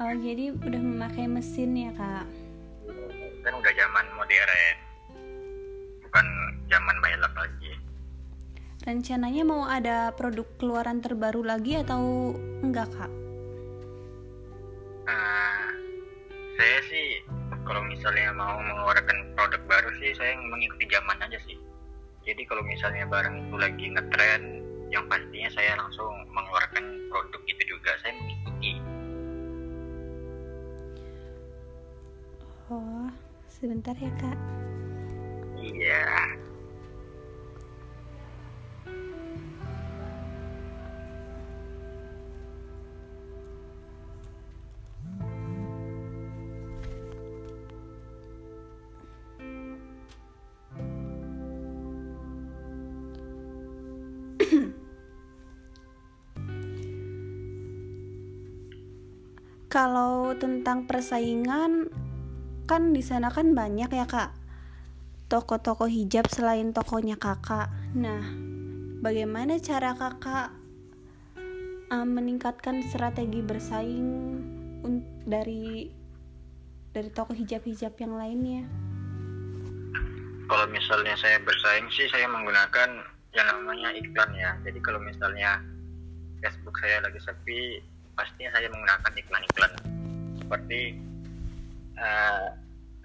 [0.00, 2.24] Oh jadi udah memakai mesin ya kak?
[3.44, 4.76] Kan udah zaman modern.
[6.08, 6.26] Bukan
[6.72, 7.72] zaman balap lagi.
[8.82, 12.32] Rencananya mau ada produk keluaran terbaru lagi atau
[12.64, 13.12] enggak kak?
[15.04, 15.76] Nah,
[16.56, 17.20] saya sih
[17.62, 21.60] kalau misalnya mau mengeluarkan produk baru sih saya mengikuti zaman aja sih.
[22.24, 24.42] Jadi kalau misalnya barang itu lagi ngetren,
[24.88, 28.14] yang pastinya saya langsung mengeluarkan produk itu juga saya
[32.72, 33.10] mengikuti oh
[33.48, 34.38] sebentar ya kak.
[35.60, 36.04] Iya.
[59.72, 61.88] Kalau tentang persaingan
[62.66, 64.30] kan di sana kan banyak ya kak.
[65.26, 67.72] Toko-toko hijab selain tokonya kakak.
[67.96, 68.22] Nah
[69.02, 70.54] bagaimana cara kakak
[71.90, 74.06] uh, meningkatkan strategi bersaing
[75.26, 75.88] dari
[76.92, 78.62] dari toko hijab-hijab yang lainnya?
[80.50, 83.00] Kalau misalnya saya bersaing sih saya menggunakan
[83.32, 84.52] yang namanya iklan ya.
[84.68, 85.64] Jadi kalau misalnya
[86.44, 87.80] Facebook saya lagi sepi
[88.12, 89.72] pastinya saya menggunakan iklan-iklan.
[90.44, 90.80] Seperti
[91.98, 92.46] uh,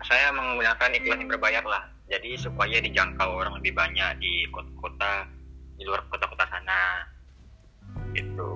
[0.05, 1.83] saya menggunakan iklan yang berbayar lah.
[2.07, 5.27] Jadi supaya dijangkau orang lebih banyak di kota-kota
[5.75, 7.03] di luar kota-kota sana.
[8.15, 8.49] Gitu.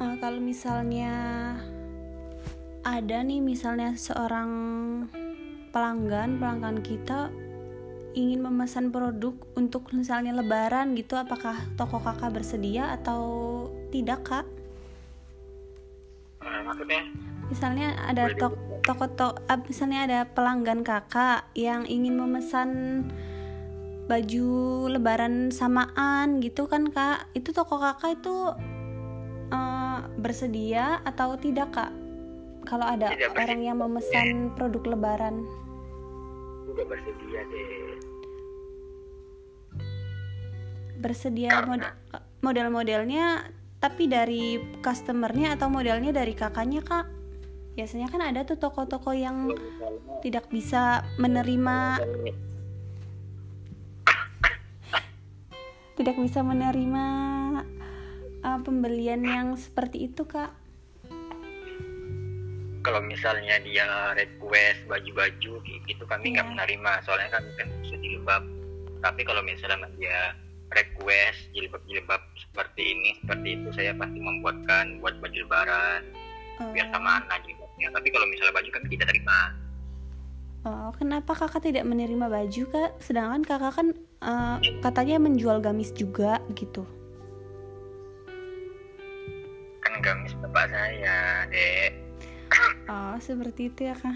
[0.00, 1.12] Uh, kalau misalnya
[2.80, 4.50] ada nih misalnya seorang
[5.70, 7.28] pelanggan pelanggan kita
[8.16, 13.22] ingin memesan produk untuk misalnya lebaran gitu apakah toko kakak bersedia atau
[13.94, 14.46] tidak kak?
[16.40, 17.02] Eh, maksudnya?
[17.50, 22.70] Misalnya ada toko toko to, ah, misalnya ada pelanggan kakak yang ingin memesan
[24.08, 24.50] baju
[24.90, 27.28] lebaran samaan gitu kan kak?
[27.36, 28.36] Itu toko kakak itu
[29.52, 31.92] uh, bersedia atau tidak kak?
[32.64, 35.44] Kalau ada tidak orang yang memesan produk lebaran.
[36.70, 37.68] Tidak bersedia deh.
[41.00, 41.82] Bersedia mod
[42.40, 43.48] model-modelnya
[43.80, 47.08] tapi dari customernya atau modelnya dari kakaknya kak.
[47.80, 49.56] Biasanya kan ada tuh toko-toko yang
[50.20, 51.96] tidak bisa menerima
[55.98, 57.06] tidak bisa menerima
[58.44, 60.52] uh, pembelian yang seperti itu kak.
[62.80, 66.52] Kalau misalnya dia request baju-baju gitu kami nggak yeah.
[66.52, 66.92] menerima.
[67.08, 68.44] Soalnya kan kan jilbab
[69.00, 70.36] tapi kalau misalnya dia
[70.70, 76.02] request jilbab-jilbab seperti ini seperti itu saya pasti membuatkan buat baju lebaran
[76.62, 76.70] oh.
[76.70, 77.88] biar sama anak jilbabnya.
[77.90, 79.40] Tapi kalau misalnya baju kan tidak terima.
[80.60, 82.90] Oh kenapa kakak tidak menerima baju kak?
[83.00, 83.88] Sedangkan kakak kan
[84.20, 86.84] uh, katanya menjual gamis juga gitu.
[89.80, 91.90] Kan gamis bapak saya dek.
[92.90, 94.14] Oh seperti itu ya kak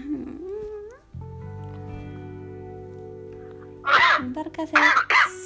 [4.21, 4.91] Bentar kak saya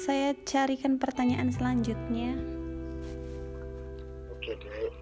[0.06, 2.34] saya carikan pertanyaan selanjutnya.
[4.32, 4.99] Oke deh.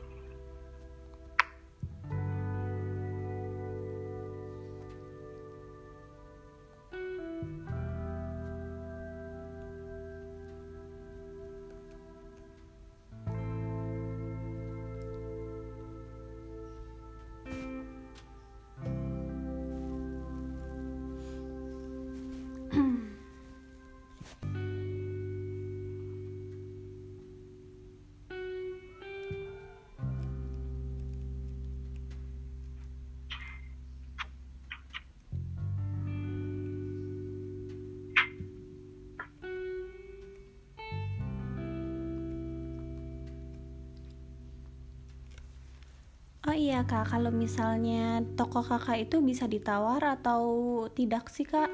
[46.79, 51.67] Iya kak, kalau misalnya toko kakak itu bisa ditawar atau tidak sih kak?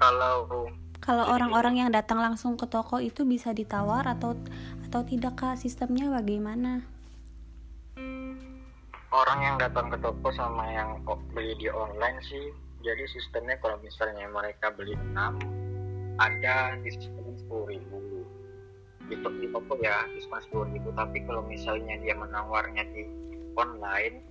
[0.00, 0.48] Kalau
[0.96, 4.32] kalau orang-orang yang datang langsung ke toko itu bisa ditawar atau
[4.88, 5.60] atau tidak kak?
[5.60, 6.88] Sistemnya bagaimana?
[9.12, 11.04] Orang yang datang ke toko sama yang
[11.36, 12.48] beli di online sih,
[12.80, 18.13] jadi sistemnya kalau misalnya mereka beli 6 ada diskon sepuluh ribu
[19.08, 23.04] di, di toko ya diskon sepuluh ribu tapi kalau misalnya dia menawarnya di
[23.54, 24.24] online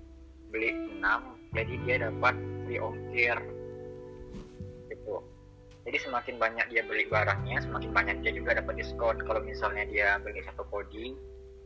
[0.53, 0.69] beli
[1.01, 3.38] 6 jadi dia dapat free ongkir.
[4.89, 5.15] Gitu.
[5.84, 9.17] Jadi semakin banyak dia beli barangnya semakin banyak dia juga dapat diskon.
[9.21, 11.13] Kalau misalnya dia beli satu kodi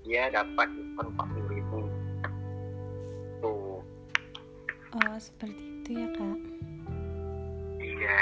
[0.03, 1.79] dia dapat diskon 40 ribu.
[3.39, 3.79] Tuh.
[4.95, 6.39] Oh seperti itu ya kak.
[7.77, 8.21] Iya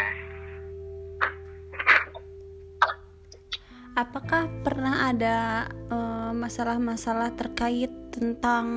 [3.96, 8.68] apakah pernah ada eh, masalah-masalah uh, terkait tentang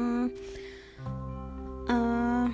[1.90, 2.46] uh,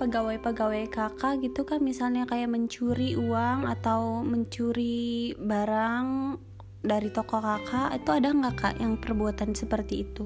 [0.00, 6.40] pegawai-pegawai kakak gitu kan misalnya kayak mencuri uang atau mencuri barang
[6.80, 10.24] dari toko kakak itu ada nggak kak yang perbuatan seperti itu?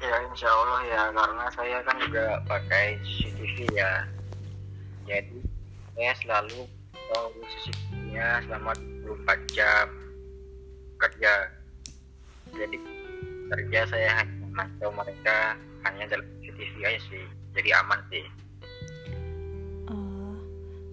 [0.00, 4.04] Ya insya Allah ya karena saya kan juga pakai CCTV ya
[5.08, 5.36] jadi
[5.96, 6.60] saya selalu
[7.12, 8.72] tahu CCTV-nya selama
[9.20, 9.86] 24 jam
[10.96, 11.32] kerja
[12.52, 12.76] jadi
[13.52, 18.24] kerja saya hanya memantau mereka hanya dalam CCTV aja sih jadi aman sih
[19.92, 20.38] Oh,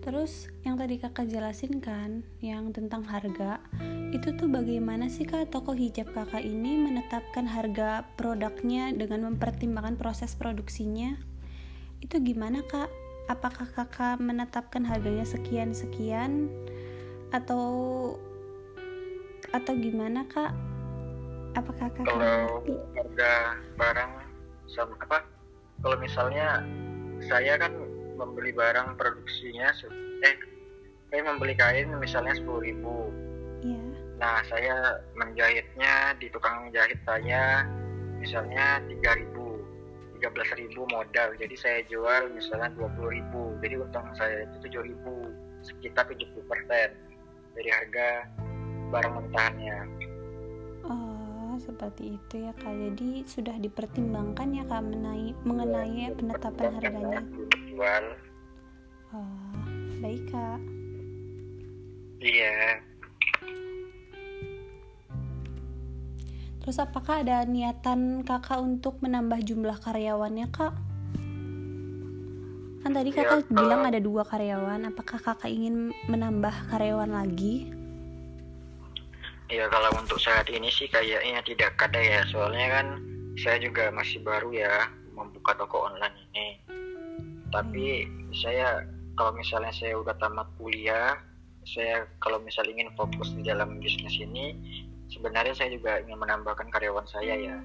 [0.04, 3.64] terus yang tadi kakak jelasin kan, yang tentang harga,
[4.12, 10.36] itu tuh bagaimana sih kak toko hijab kakak ini menetapkan harga produknya dengan mempertimbangkan proses
[10.36, 11.16] produksinya?
[12.04, 12.92] Itu gimana kak?
[13.30, 16.50] Apakah kakak menetapkan harganya sekian sekian
[17.30, 17.66] atau
[19.50, 20.54] atau gimana kak?
[21.58, 22.62] Apakah kakak kalau
[22.94, 23.34] harga
[23.78, 24.12] barang
[24.70, 25.26] sama apa?
[25.82, 26.62] Kalau misalnya
[27.26, 27.74] saya kan
[28.20, 29.74] membeli barang produksinya
[30.22, 30.36] eh
[31.10, 32.98] saya membeli kain misalnya sepuluh ribu.
[33.60, 33.84] Iya.
[34.20, 37.68] nah saya menjahitnya di tukang jahit saya
[38.20, 39.60] misalnya tiga ribu
[40.20, 41.36] tiga belas ribu modal.
[41.40, 43.56] Jadi saya jual misalnya dua puluh ribu.
[43.64, 45.16] Jadi untung saya itu tujuh ribu
[45.64, 47.10] sekitar tujuh puluh persen
[47.54, 48.08] dari harga
[48.90, 49.80] barang mentahannya
[50.90, 52.72] Oh, seperti itu ya Kak.
[52.72, 57.22] Jadi sudah dipertimbangkan ya Kak menai, mengenai penetapan harganya.
[57.70, 58.06] jual
[59.14, 59.54] Oh,
[60.02, 60.62] baik Kak.
[62.20, 62.80] iya
[66.60, 70.89] Terus apakah ada niatan Kakak untuk menambah jumlah karyawannya Kak?
[72.90, 74.82] Kan tadi Ya, Kakak kalau- bilang ada dua karyawan.
[74.90, 77.70] Apakah Kakak ingin menambah karyawan lagi?
[79.46, 82.88] Ya kalau untuk saat ini sih kayaknya tidak ada ya soalnya kan
[83.38, 86.48] saya juga masih baru ya membuka toko online ini.
[87.54, 88.82] Tapi saya
[89.14, 91.14] kalau misalnya saya udah tamat kuliah,
[91.70, 94.58] saya kalau misal ingin fokus di dalam bisnis ini,
[95.14, 97.58] sebenarnya saya juga ingin menambahkan karyawan saya ya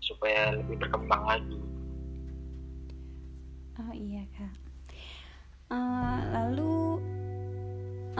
[0.00, 1.60] supaya lebih berkembang lagi.
[3.80, 4.61] Oh iya Kak.
[5.72, 7.00] Eh, lalu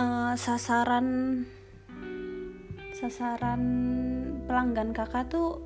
[0.01, 1.09] eh, sasaran
[2.97, 3.63] sasaran
[4.49, 5.61] pelanggan kakak tuh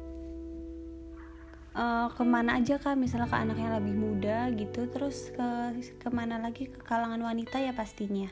[1.79, 2.99] eh, ke mana aja kak?
[2.99, 7.71] Misalnya ke anak lebih muda gitu, terus ke ke mana lagi ke kalangan wanita ya
[7.71, 8.27] pastinya.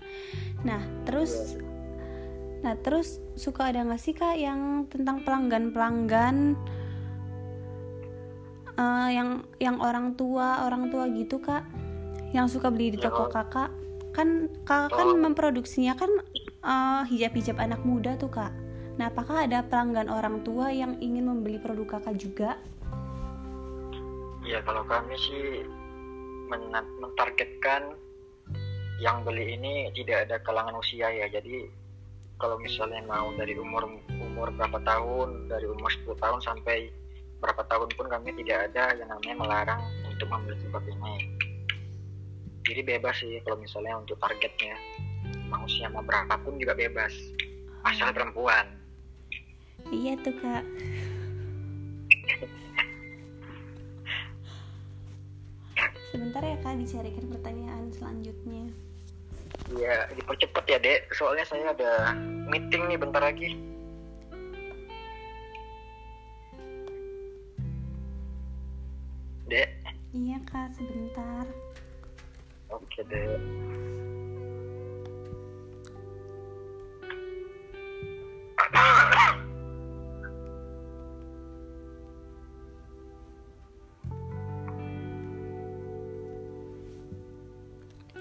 [0.67, 1.55] Nah terus
[2.65, 6.57] Nah terus suka ada nggak sih kak yang tentang pelanggan-pelanggan
[8.81, 11.61] eh, yang yang orang tua orang tua gitu kak
[12.35, 13.41] yang suka beli di toko Ya.
[13.41, 13.71] kakak
[14.11, 15.19] kan kakak kan Oh.
[15.19, 16.11] memproduksinya kan
[16.61, 18.51] eh, hijab-hijab anak muda tuh kak
[18.95, 22.59] nah apakah ada pelanggan orang tua yang ingin membeli produk kakak juga
[24.45, 25.65] Ya kalau kami sih
[26.53, 26.69] men-
[27.01, 27.97] mentargetkan
[29.01, 31.33] yang beli ini tidak ada kalangan usia ya.
[31.33, 31.65] Jadi
[32.37, 36.93] kalau misalnya mau dari umur umur berapa tahun, dari umur 10 tahun sampai
[37.41, 41.24] berapa tahun pun kami tidak ada yang namanya melarang untuk membeli jilbab ini.
[42.65, 44.77] Jadi bebas sih kalau misalnya untuk targetnya.
[45.53, 47.13] Mau usia mau berapapun juga bebas.
[47.85, 48.65] Asal perempuan.
[49.93, 50.65] iya tuh kak
[56.09, 58.73] sebentar ya kak dicarikan pertanyaan selanjutnya
[59.73, 61.09] Ya dipercepat ya dek.
[61.17, 62.13] Soalnya saya ada
[62.53, 63.57] meeting nih bentar lagi.
[69.49, 69.69] Dek,
[70.13, 71.49] iya kak sebentar
[72.75, 73.39] oke dek.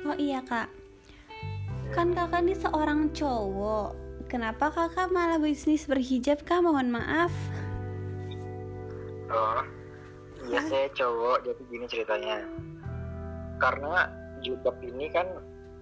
[0.04, 0.70] oh iya kak.
[1.94, 3.98] Kan kakak ini seorang cowok.
[4.30, 6.62] Kenapa kakak malah bisnis berhijab kak?
[6.62, 7.34] Mohon maaf.
[9.34, 9.62] Oh,
[10.46, 12.46] iya saya cowok, jadi gini ceritanya.
[13.58, 15.28] Karena jilbab ini kan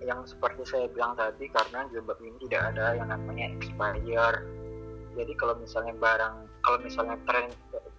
[0.02, 4.38] yang seperti saya bilang tadi, karena jilbab ini tidak ada yang namanya expire.
[5.12, 7.52] Jadi kalau misalnya barang, kalau misalnya tren,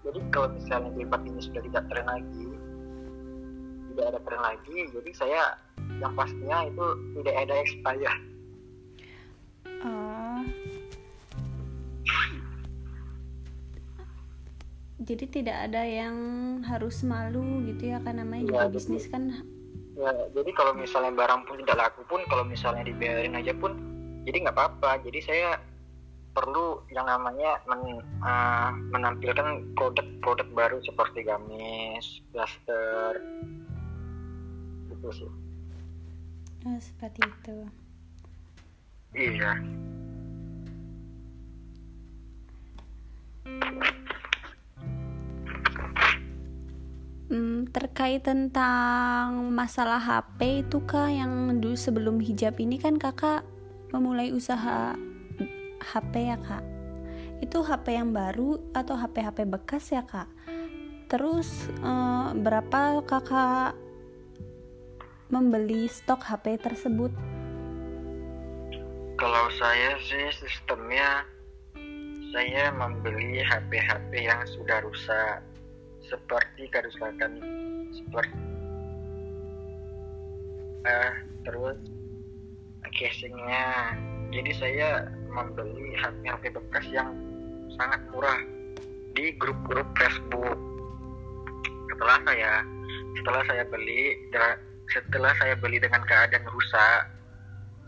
[0.03, 2.49] jadi kalau misalnya jilbab ini sudah tidak tren lagi,
[3.93, 5.43] tidak ada tren lagi, jadi saya
[6.01, 6.87] yang pastinya itu
[7.21, 8.17] tidak ada expire.
[9.83, 10.43] oh
[15.03, 16.17] jadi tidak ada yang
[16.63, 19.43] harus malu gitu ya kan namanya Iya, juga bisnis kan
[19.93, 23.77] Ya, jadi kalau misalnya barang pun tidak laku pun, kalau misalnya dibiarin aja pun,
[24.25, 25.05] jadi nggak apa-apa.
[25.05, 25.61] Jadi saya
[26.33, 33.21] perlu yang namanya men- uh, menampilkan produk-produk baru seperti gamis, daster,
[34.89, 35.33] gitu sih.
[36.65, 37.57] Oh, seperti itu.
[39.13, 39.61] Iya
[47.33, 53.41] Hmm, terkait tentang masalah HP itu kak yang dulu sebelum hijab ini kan kakak
[53.89, 54.93] memulai usaha
[55.81, 56.61] HP ya kak?
[57.41, 60.29] Itu HP yang baru atau HP-HP bekas ya kak?
[61.09, 63.81] Terus eh, berapa kakak
[65.33, 67.17] membeli stok HP tersebut?
[69.17, 71.25] Kalau saya sih sistemnya
[72.29, 75.41] saya membeli HP-HP yang sudah rusak
[76.13, 77.41] seperti kerusakan
[77.97, 78.37] seperti
[80.85, 81.13] uh,
[81.49, 81.81] terus
[82.93, 83.97] casingnya.
[84.33, 87.13] Jadi saya membeli HP-HP bekas yang
[87.81, 88.41] sangat murah
[89.17, 90.57] di grup-grup Facebook.
[91.89, 92.53] Setelah saya
[93.21, 94.17] setelah saya beli
[94.93, 97.01] setelah saya beli dengan keadaan rusak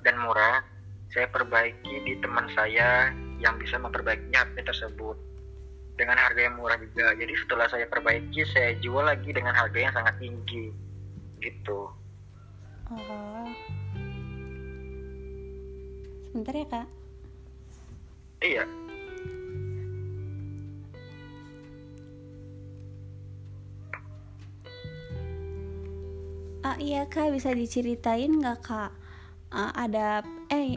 [0.04, 0.64] dan murah
[1.12, 5.16] saya perbaiki di teman saya yang bisa memperbaiki HP tersebut
[5.94, 7.14] dengan harga yang murah juga.
[7.14, 10.74] Jadi setelah saya perbaiki saya jual lagi dengan harga yang sangat tinggi
[11.38, 11.90] gitu.
[12.90, 13.48] Oh.
[16.30, 16.88] Sebentar ya kak.
[18.42, 18.64] Iya.
[26.64, 27.30] Ah iya kak.
[27.30, 28.90] Bisa diceritain nggak kak?
[29.54, 30.74] Uh, ada eh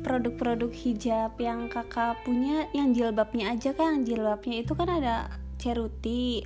[0.00, 5.28] produk-produk hijab yang kakak punya yang jilbabnya aja kan yang jilbabnya itu kan ada
[5.60, 6.40] ceruti.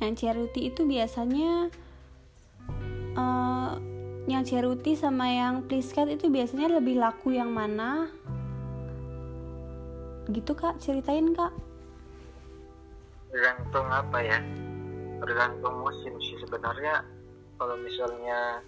[0.00, 1.68] Nah ceruti itu biasanya
[3.18, 3.72] uh,
[4.28, 8.08] yang ceruti sama yang pliskat itu biasanya lebih laku yang mana?
[10.28, 10.80] Gitu kak.
[10.80, 11.52] Ceritain kak.
[13.32, 14.38] Tergantung apa ya?
[15.20, 17.04] Tergantung musim sih sebenarnya.
[17.58, 18.62] Kalau misalnya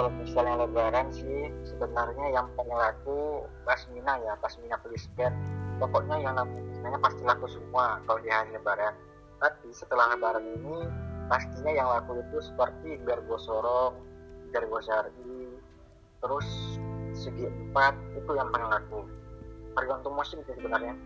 [0.00, 5.28] kalau misalnya lebaran sih sebenarnya yang paling laku pasmina ya pasmina pelisket
[5.76, 8.96] pokoknya yang namanya pasti laku semua kalau di hari lebaran.
[9.44, 10.88] Tapi setelah lebaran ini
[11.28, 13.92] pastinya yang laku itu seperti bergo sorong
[14.80, 15.52] syari
[16.24, 16.48] terus
[17.12, 19.04] segi empat itu yang paling laku.
[19.76, 20.96] Tergantung musim sih sebenarnya.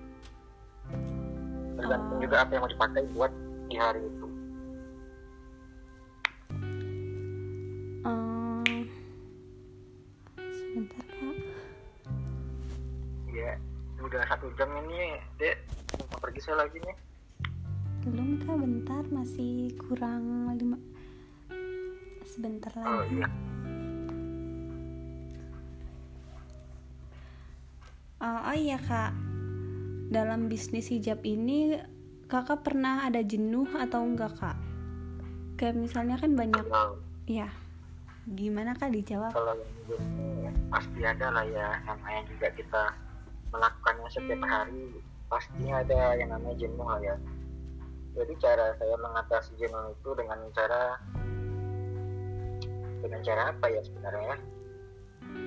[1.83, 3.33] Tergantung juga apa yang mau dipakai buat
[3.67, 4.24] di hari itu
[14.15, 15.59] udah satu jam ini dek.
[16.07, 16.97] Mau pergi saya lagi nih.
[18.07, 20.79] Belum kak bentar masih kurang lima
[22.23, 22.95] sebentar oh, lagi.
[22.95, 23.29] oh, iya.
[28.23, 29.11] Uh, oh iya kak.
[30.15, 31.75] Dalam bisnis hijab ini
[32.31, 34.55] kakak pernah ada jenuh atau enggak kak?
[35.59, 37.51] Kayak misalnya kan banyak kalau, ya
[38.31, 39.35] gimana kak dijawab?
[39.35, 39.59] Kalau
[39.91, 41.83] jenuh pasti ada lah ya.
[41.83, 43.04] Namanya juga kita
[43.55, 44.51] melakukannya setiap hmm.
[44.51, 44.85] hari
[45.31, 47.17] pasti ada yang namanya jenuh ya.
[48.15, 50.99] Jadi cara saya mengatasi jenuh itu dengan cara
[53.03, 54.37] dengan cara apa ya sebenarnya?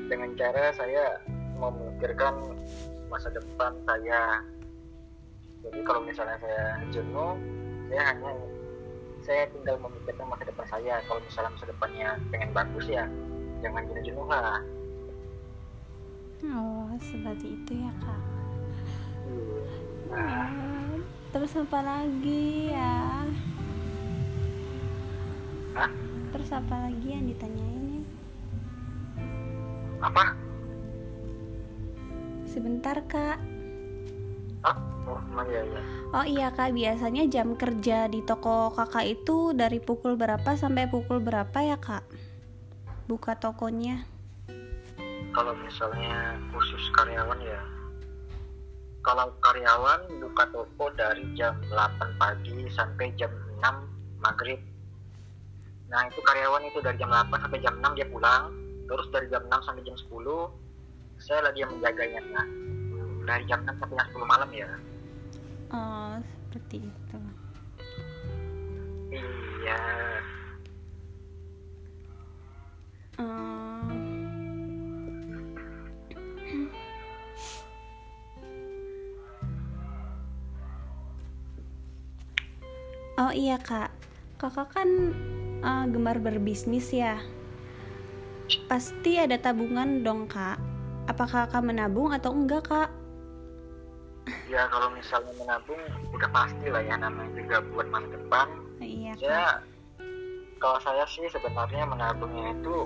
[0.07, 1.19] Dengan cara saya
[1.59, 2.35] memikirkan
[3.11, 4.43] masa depan saya.
[5.67, 7.35] Jadi kalau misalnya saya jenuh
[7.87, 8.31] saya hanya
[9.23, 10.95] saya tinggal memikirkan masa depan saya.
[11.07, 13.07] Kalau misalnya masa depannya pengen bagus ya
[13.63, 14.61] jangan jenuh-jenuh lah
[16.45, 18.21] Oh, seperti itu ya kak.
[20.13, 20.45] Ya,
[21.33, 23.25] terus apa lagi ya?
[25.73, 25.89] Hah?
[26.29, 28.05] Terus apa lagi yang ditanyain?
[29.97, 30.37] Apa?
[32.45, 33.41] Sebentar kak.
[35.07, 35.81] Oh iya iya.
[36.13, 41.17] Oh iya kak, biasanya jam kerja di toko kakak itu dari pukul berapa sampai pukul
[41.17, 42.05] berapa ya kak?
[43.09, 44.16] Buka tokonya
[45.37, 47.61] kalau misalnya khusus karyawan ya.
[49.05, 53.29] Kalau karyawan buka toko dari jam 8 pagi sampai jam
[53.61, 54.57] 6 maghrib.
[55.93, 58.49] Nah itu karyawan itu dari jam 8 sampai jam 6 dia pulang.
[58.89, 62.21] Terus dari jam 6 sampai jam 10 saya lagi yang menjaganya.
[62.33, 62.47] Nah
[63.29, 64.69] dari jam 6 sampai jam 10 malam ya.
[65.69, 66.17] Oh
[66.49, 67.19] seperti itu.
[69.13, 69.85] Iya.
[73.21, 73.76] Um,
[83.17, 83.89] Oh iya kak,
[84.37, 84.89] kakak kan
[85.65, 87.17] uh, gemar berbisnis ya.
[88.69, 90.61] Pasti ada tabungan dong kak.
[91.09, 92.89] Apakah kakak menabung atau enggak kak?
[94.45, 95.81] Ya kalau misalnya menabung
[96.13, 98.47] udah pasti lah ya namanya juga buat masa depan.
[98.77, 99.65] Iya ya,
[100.61, 102.85] kalau saya sih sebenarnya menabungnya itu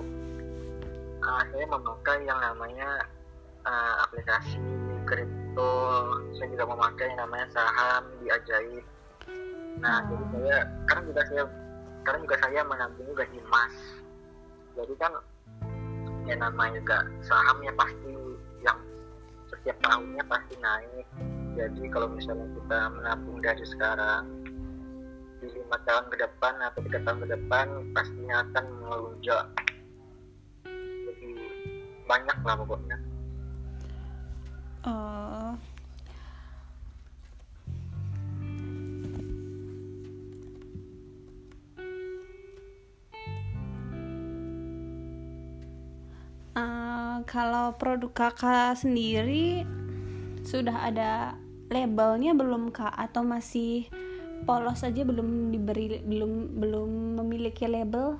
[1.23, 3.03] uh, saya memakai yang namanya
[3.67, 4.59] uh, aplikasi
[5.03, 5.73] kripto
[6.39, 8.85] saya juga memakai yang namanya saham di ajaib
[9.81, 10.09] nah Hmm.
[10.13, 11.43] jadi saya karena juga saya
[12.05, 13.73] karena juga saya menabung juga di emas
[14.77, 15.11] jadi kan
[16.29, 18.09] ya namanya juga sahamnya pasti
[18.61, 18.79] yang
[19.49, 21.07] setiap tahunnya pasti naik
[21.57, 24.23] jadi kalau misalnya kita menabung dari sekarang
[25.41, 27.65] di lima tahun ke depan atau tiga tahun ke depan
[27.97, 29.45] pastinya akan melunjak
[31.09, 31.33] lebih
[32.05, 32.97] banyak lah pokoknya
[34.81, 35.53] Oh.
[47.11, 49.67] Eh, kalau produk kakak sendiri
[50.47, 51.35] sudah ada
[51.67, 52.95] labelnya belum kak?
[52.95, 53.91] Atau masih
[54.47, 56.89] polos aja belum diberi belum belum
[57.19, 58.15] memiliki label?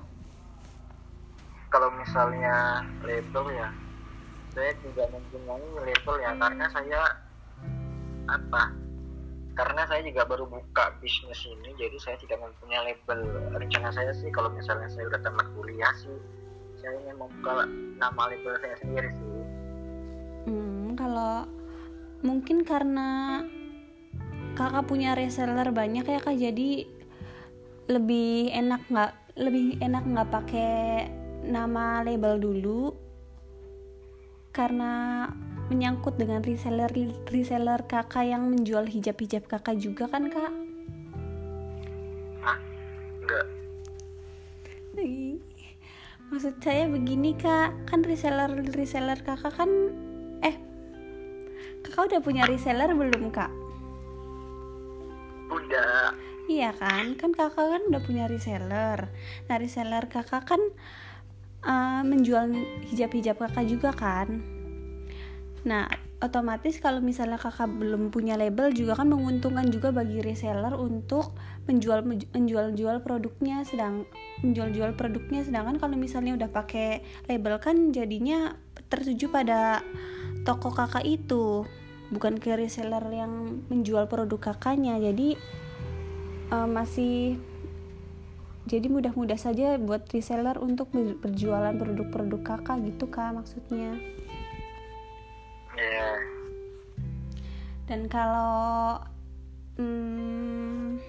[1.72, 3.68] Kalau misalnya label ya
[4.52, 7.00] saya tidak mempunyai label ya karena saya
[8.28, 8.76] apa?
[9.52, 13.24] Karena saya juga baru buka bisnis ini jadi saya tidak mempunyai label.
[13.56, 16.41] Rencana saya sih kalau misalnya saya udah tamat kuliah sih
[16.82, 17.64] saya ingin membuka
[17.96, 19.30] nama label saya sendiri sih.
[20.50, 21.46] Hmm, kalau
[22.26, 23.40] mungkin karena
[24.58, 26.84] kakak punya reseller banyak ya kak, jadi
[27.86, 31.08] lebih enak nggak lebih enak nggak pakai
[31.46, 32.94] nama label dulu
[34.52, 35.26] karena
[35.72, 36.92] menyangkut dengan reseller
[37.32, 40.52] reseller kakak yang menjual hijab hijab kakak juga kan kak?
[42.44, 42.58] ah
[43.24, 43.46] enggak
[46.32, 49.68] Maksud saya begini kak, kan reseller reseller kakak kan,
[50.40, 50.56] eh,
[51.84, 53.52] kakak udah punya reseller belum kak?
[55.52, 56.16] udah
[56.48, 59.12] Iya kan, kan kakak kan udah punya reseller.
[59.44, 60.62] Nah reseller kakak kan
[61.68, 62.48] eh, menjual
[62.88, 64.40] hijab-hijab kakak juga kan.
[65.68, 65.84] Nah
[66.22, 71.34] otomatis kalau misalnya kakak belum punya label juga kan menguntungkan juga bagi reseller untuk
[71.66, 73.66] menjual menjual jual produknya.
[73.66, 74.06] Sedang
[74.40, 75.42] menjual jual produknya.
[75.42, 78.54] Sedangkan kalau misalnya udah pakai label kan jadinya
[78.86, 79.82] tertuju pada
[80.46, 81.66] toko kakak itu
[82.14, 85.02] bukan ke reseller yang menjual produk kakaknya.
[85.02, 85.34] Jadi
[86.54, 87.42] eh, masih
[88.62, 93.98] jadi mudah-mudah saja buat reseller untuk ber- berjualan produk-produk kakak gitu kak maksudnya
[95.82, 96.10] ya
[97.90, 99.02] dan kalau
[99.76, 101.02] hmm,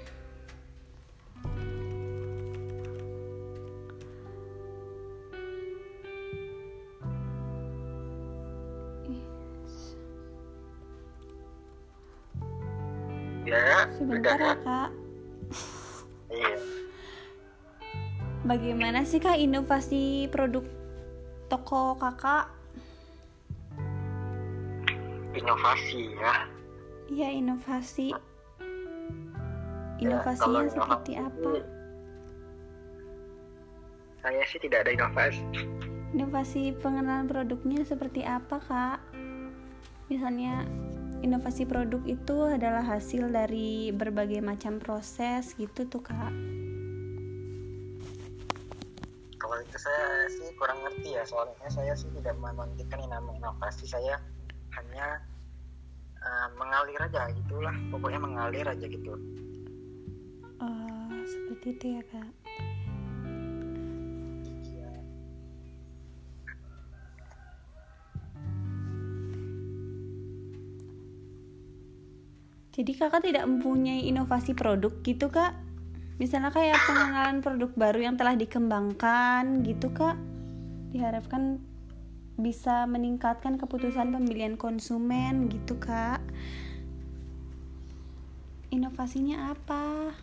[13.43, 14.89] ya sebentar ya kak.
[16.33, 16.57] Iya.
[18.43, 20.65] Bagaimana sih kak inovasi produk
[21.47, 22.62] toko kakak
[25.33, 26.33] inovasi ya.
[27.09, 28.13] Iya inovasi.
[28.13, 28.19] Ya,
[30.01, 31.51] inovasinya kalau seperti inovasi apa?
[34.23, 35.43] Saya sih tidak ada inovasi.
[36.13, 38.99] Inovasi pengenalan produknya seperti apa kak?
[40.07, 40.63] Misalnya
[41.25, 46.33] inovasi produk itu adalah hasil dari berbagai macam proses gitu tuh kak.
[49.39, 51.23] Kalau itu saya sih kurang ngerti ya.
[51.27, 54.19] Soalnya saya sih tidak memantikan yang namanya inovasi saya
[54.79, 55.07] hanya
[56.21, 57.75] eh, mengalir aja gitulah.
[57.93, 59.13] Pokoknya mengalir aja gitu.
[60.63, 60.93] Oh
[61.23, 62.29] seperti itu ya kak.
[64.63, 64.91] Iya.
[72.73, 75.55] jadi kakak tidak mempunyai inovasi produk gitu kak?
[76.21, 80.17] Misalnya kayak pengenalan produk baru yang telah dikembangkan gitu kak?
[80.93, 81.57] Diharapkan
[82.33, 86.17] bisa meningkatkan keputusan pembelian konsumen gitu kak.
[88.73, 90.17] Inovasinya apa?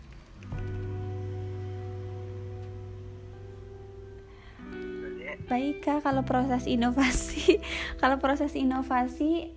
[5.47, 7.59] Baik kak kalau proses inovasi
[8.03, 9.51] kalau proses inovasi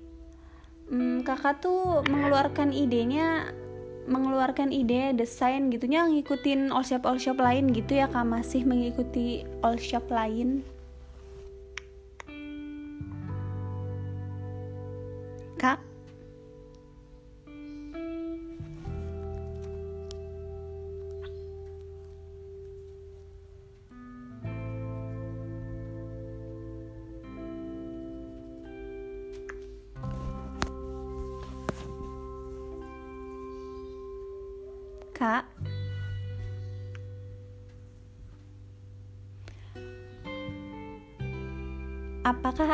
[0.90, 3.50] hmm, kakak tuh mengeluarkan idenya
[4.04, 8.26] mengeluarkan ide desain gitunya ngikutin all shop all shop lain gitu ya kak?
[8.26, 10.62] Masih mengikuti all shop lain
[15.64, 15.80] kak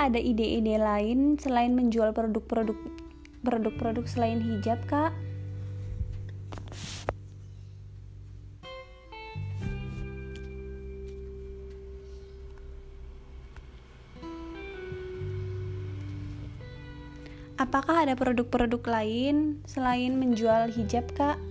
[0.07, 2.79] ada ide-ide lain selain menjual produk-produk
[3.43, 5.11] produk-produk selain hijab, Kak?
[17.59, 21.48] Apakah ada produk-produk lain selain menjual hijab, Kak?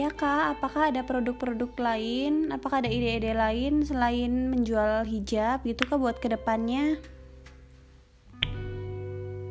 [0.00, 2.48] Iya kak, apakah ada produk-produk lain?
[2.48, 6.96] Apakah ada ide-ide lain selain menjual hijab gitu kak buat ke depannya?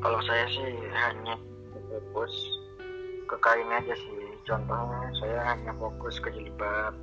[0.02, 1.38] Kalau saya sih hanya
[1.86, 2.34] fokus
[3.30, 4.26] ke kain aja sih.
[4.50, 6.98] Contohnya saya hanya fokus ke jilbab.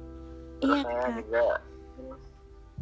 [0.59, 1.15] Terus Iya saya kak.
[1.23, 1.47] juga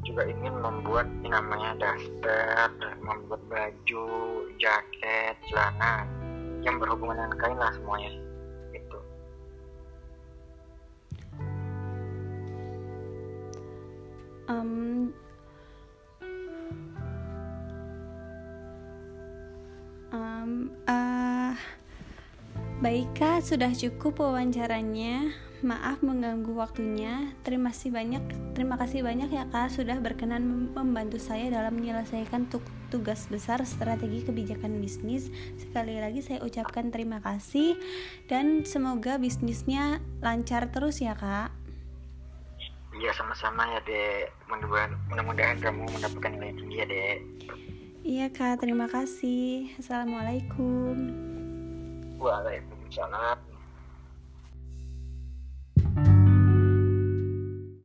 [0.00, 2.72] juga ingin membuat yang namanya daster,
[3.04, 4.08] membuat baju,
[4.56, 6.08] jaket, celana
[6.64, 8.23] yang berhubungan dengan kain lah semuanya.
[14.44, 15.08] Em,
[20.12, 21.56] em, eh,
[22.84, 25.32] baik kak, sudah cukup wawancaranya.
[25.64, 27.32] Maaf mengganggu waktunya.
[27.40, 28.20] Terima kasih banyak,
[28.52, 32.60] terima kasih banyak ya kak sudah berkenan mem- membantu saya dalam menyelesaikan tu-
[32.92, 35.32] tugas besar strategi kebijakan bisnis.
[35.56, 37.80] Sekali lagi saya ucapkan terima kasih
[38.28, 41.63] dan semoga bisnisnya lancar terus ya kak.
[42.94, 44.30] Iya sama-sama ya dek.
[44.46, 47.18] Mudah-mudahan, mudah-mudahan kamu mendapatkan nilai tinggi ya dek.
[48.04, 49.72] Iya kak, terima kasih.
[49.80, 50.94] Assalamualaikum.
[52.20, 53.53] Waalaikumsalam.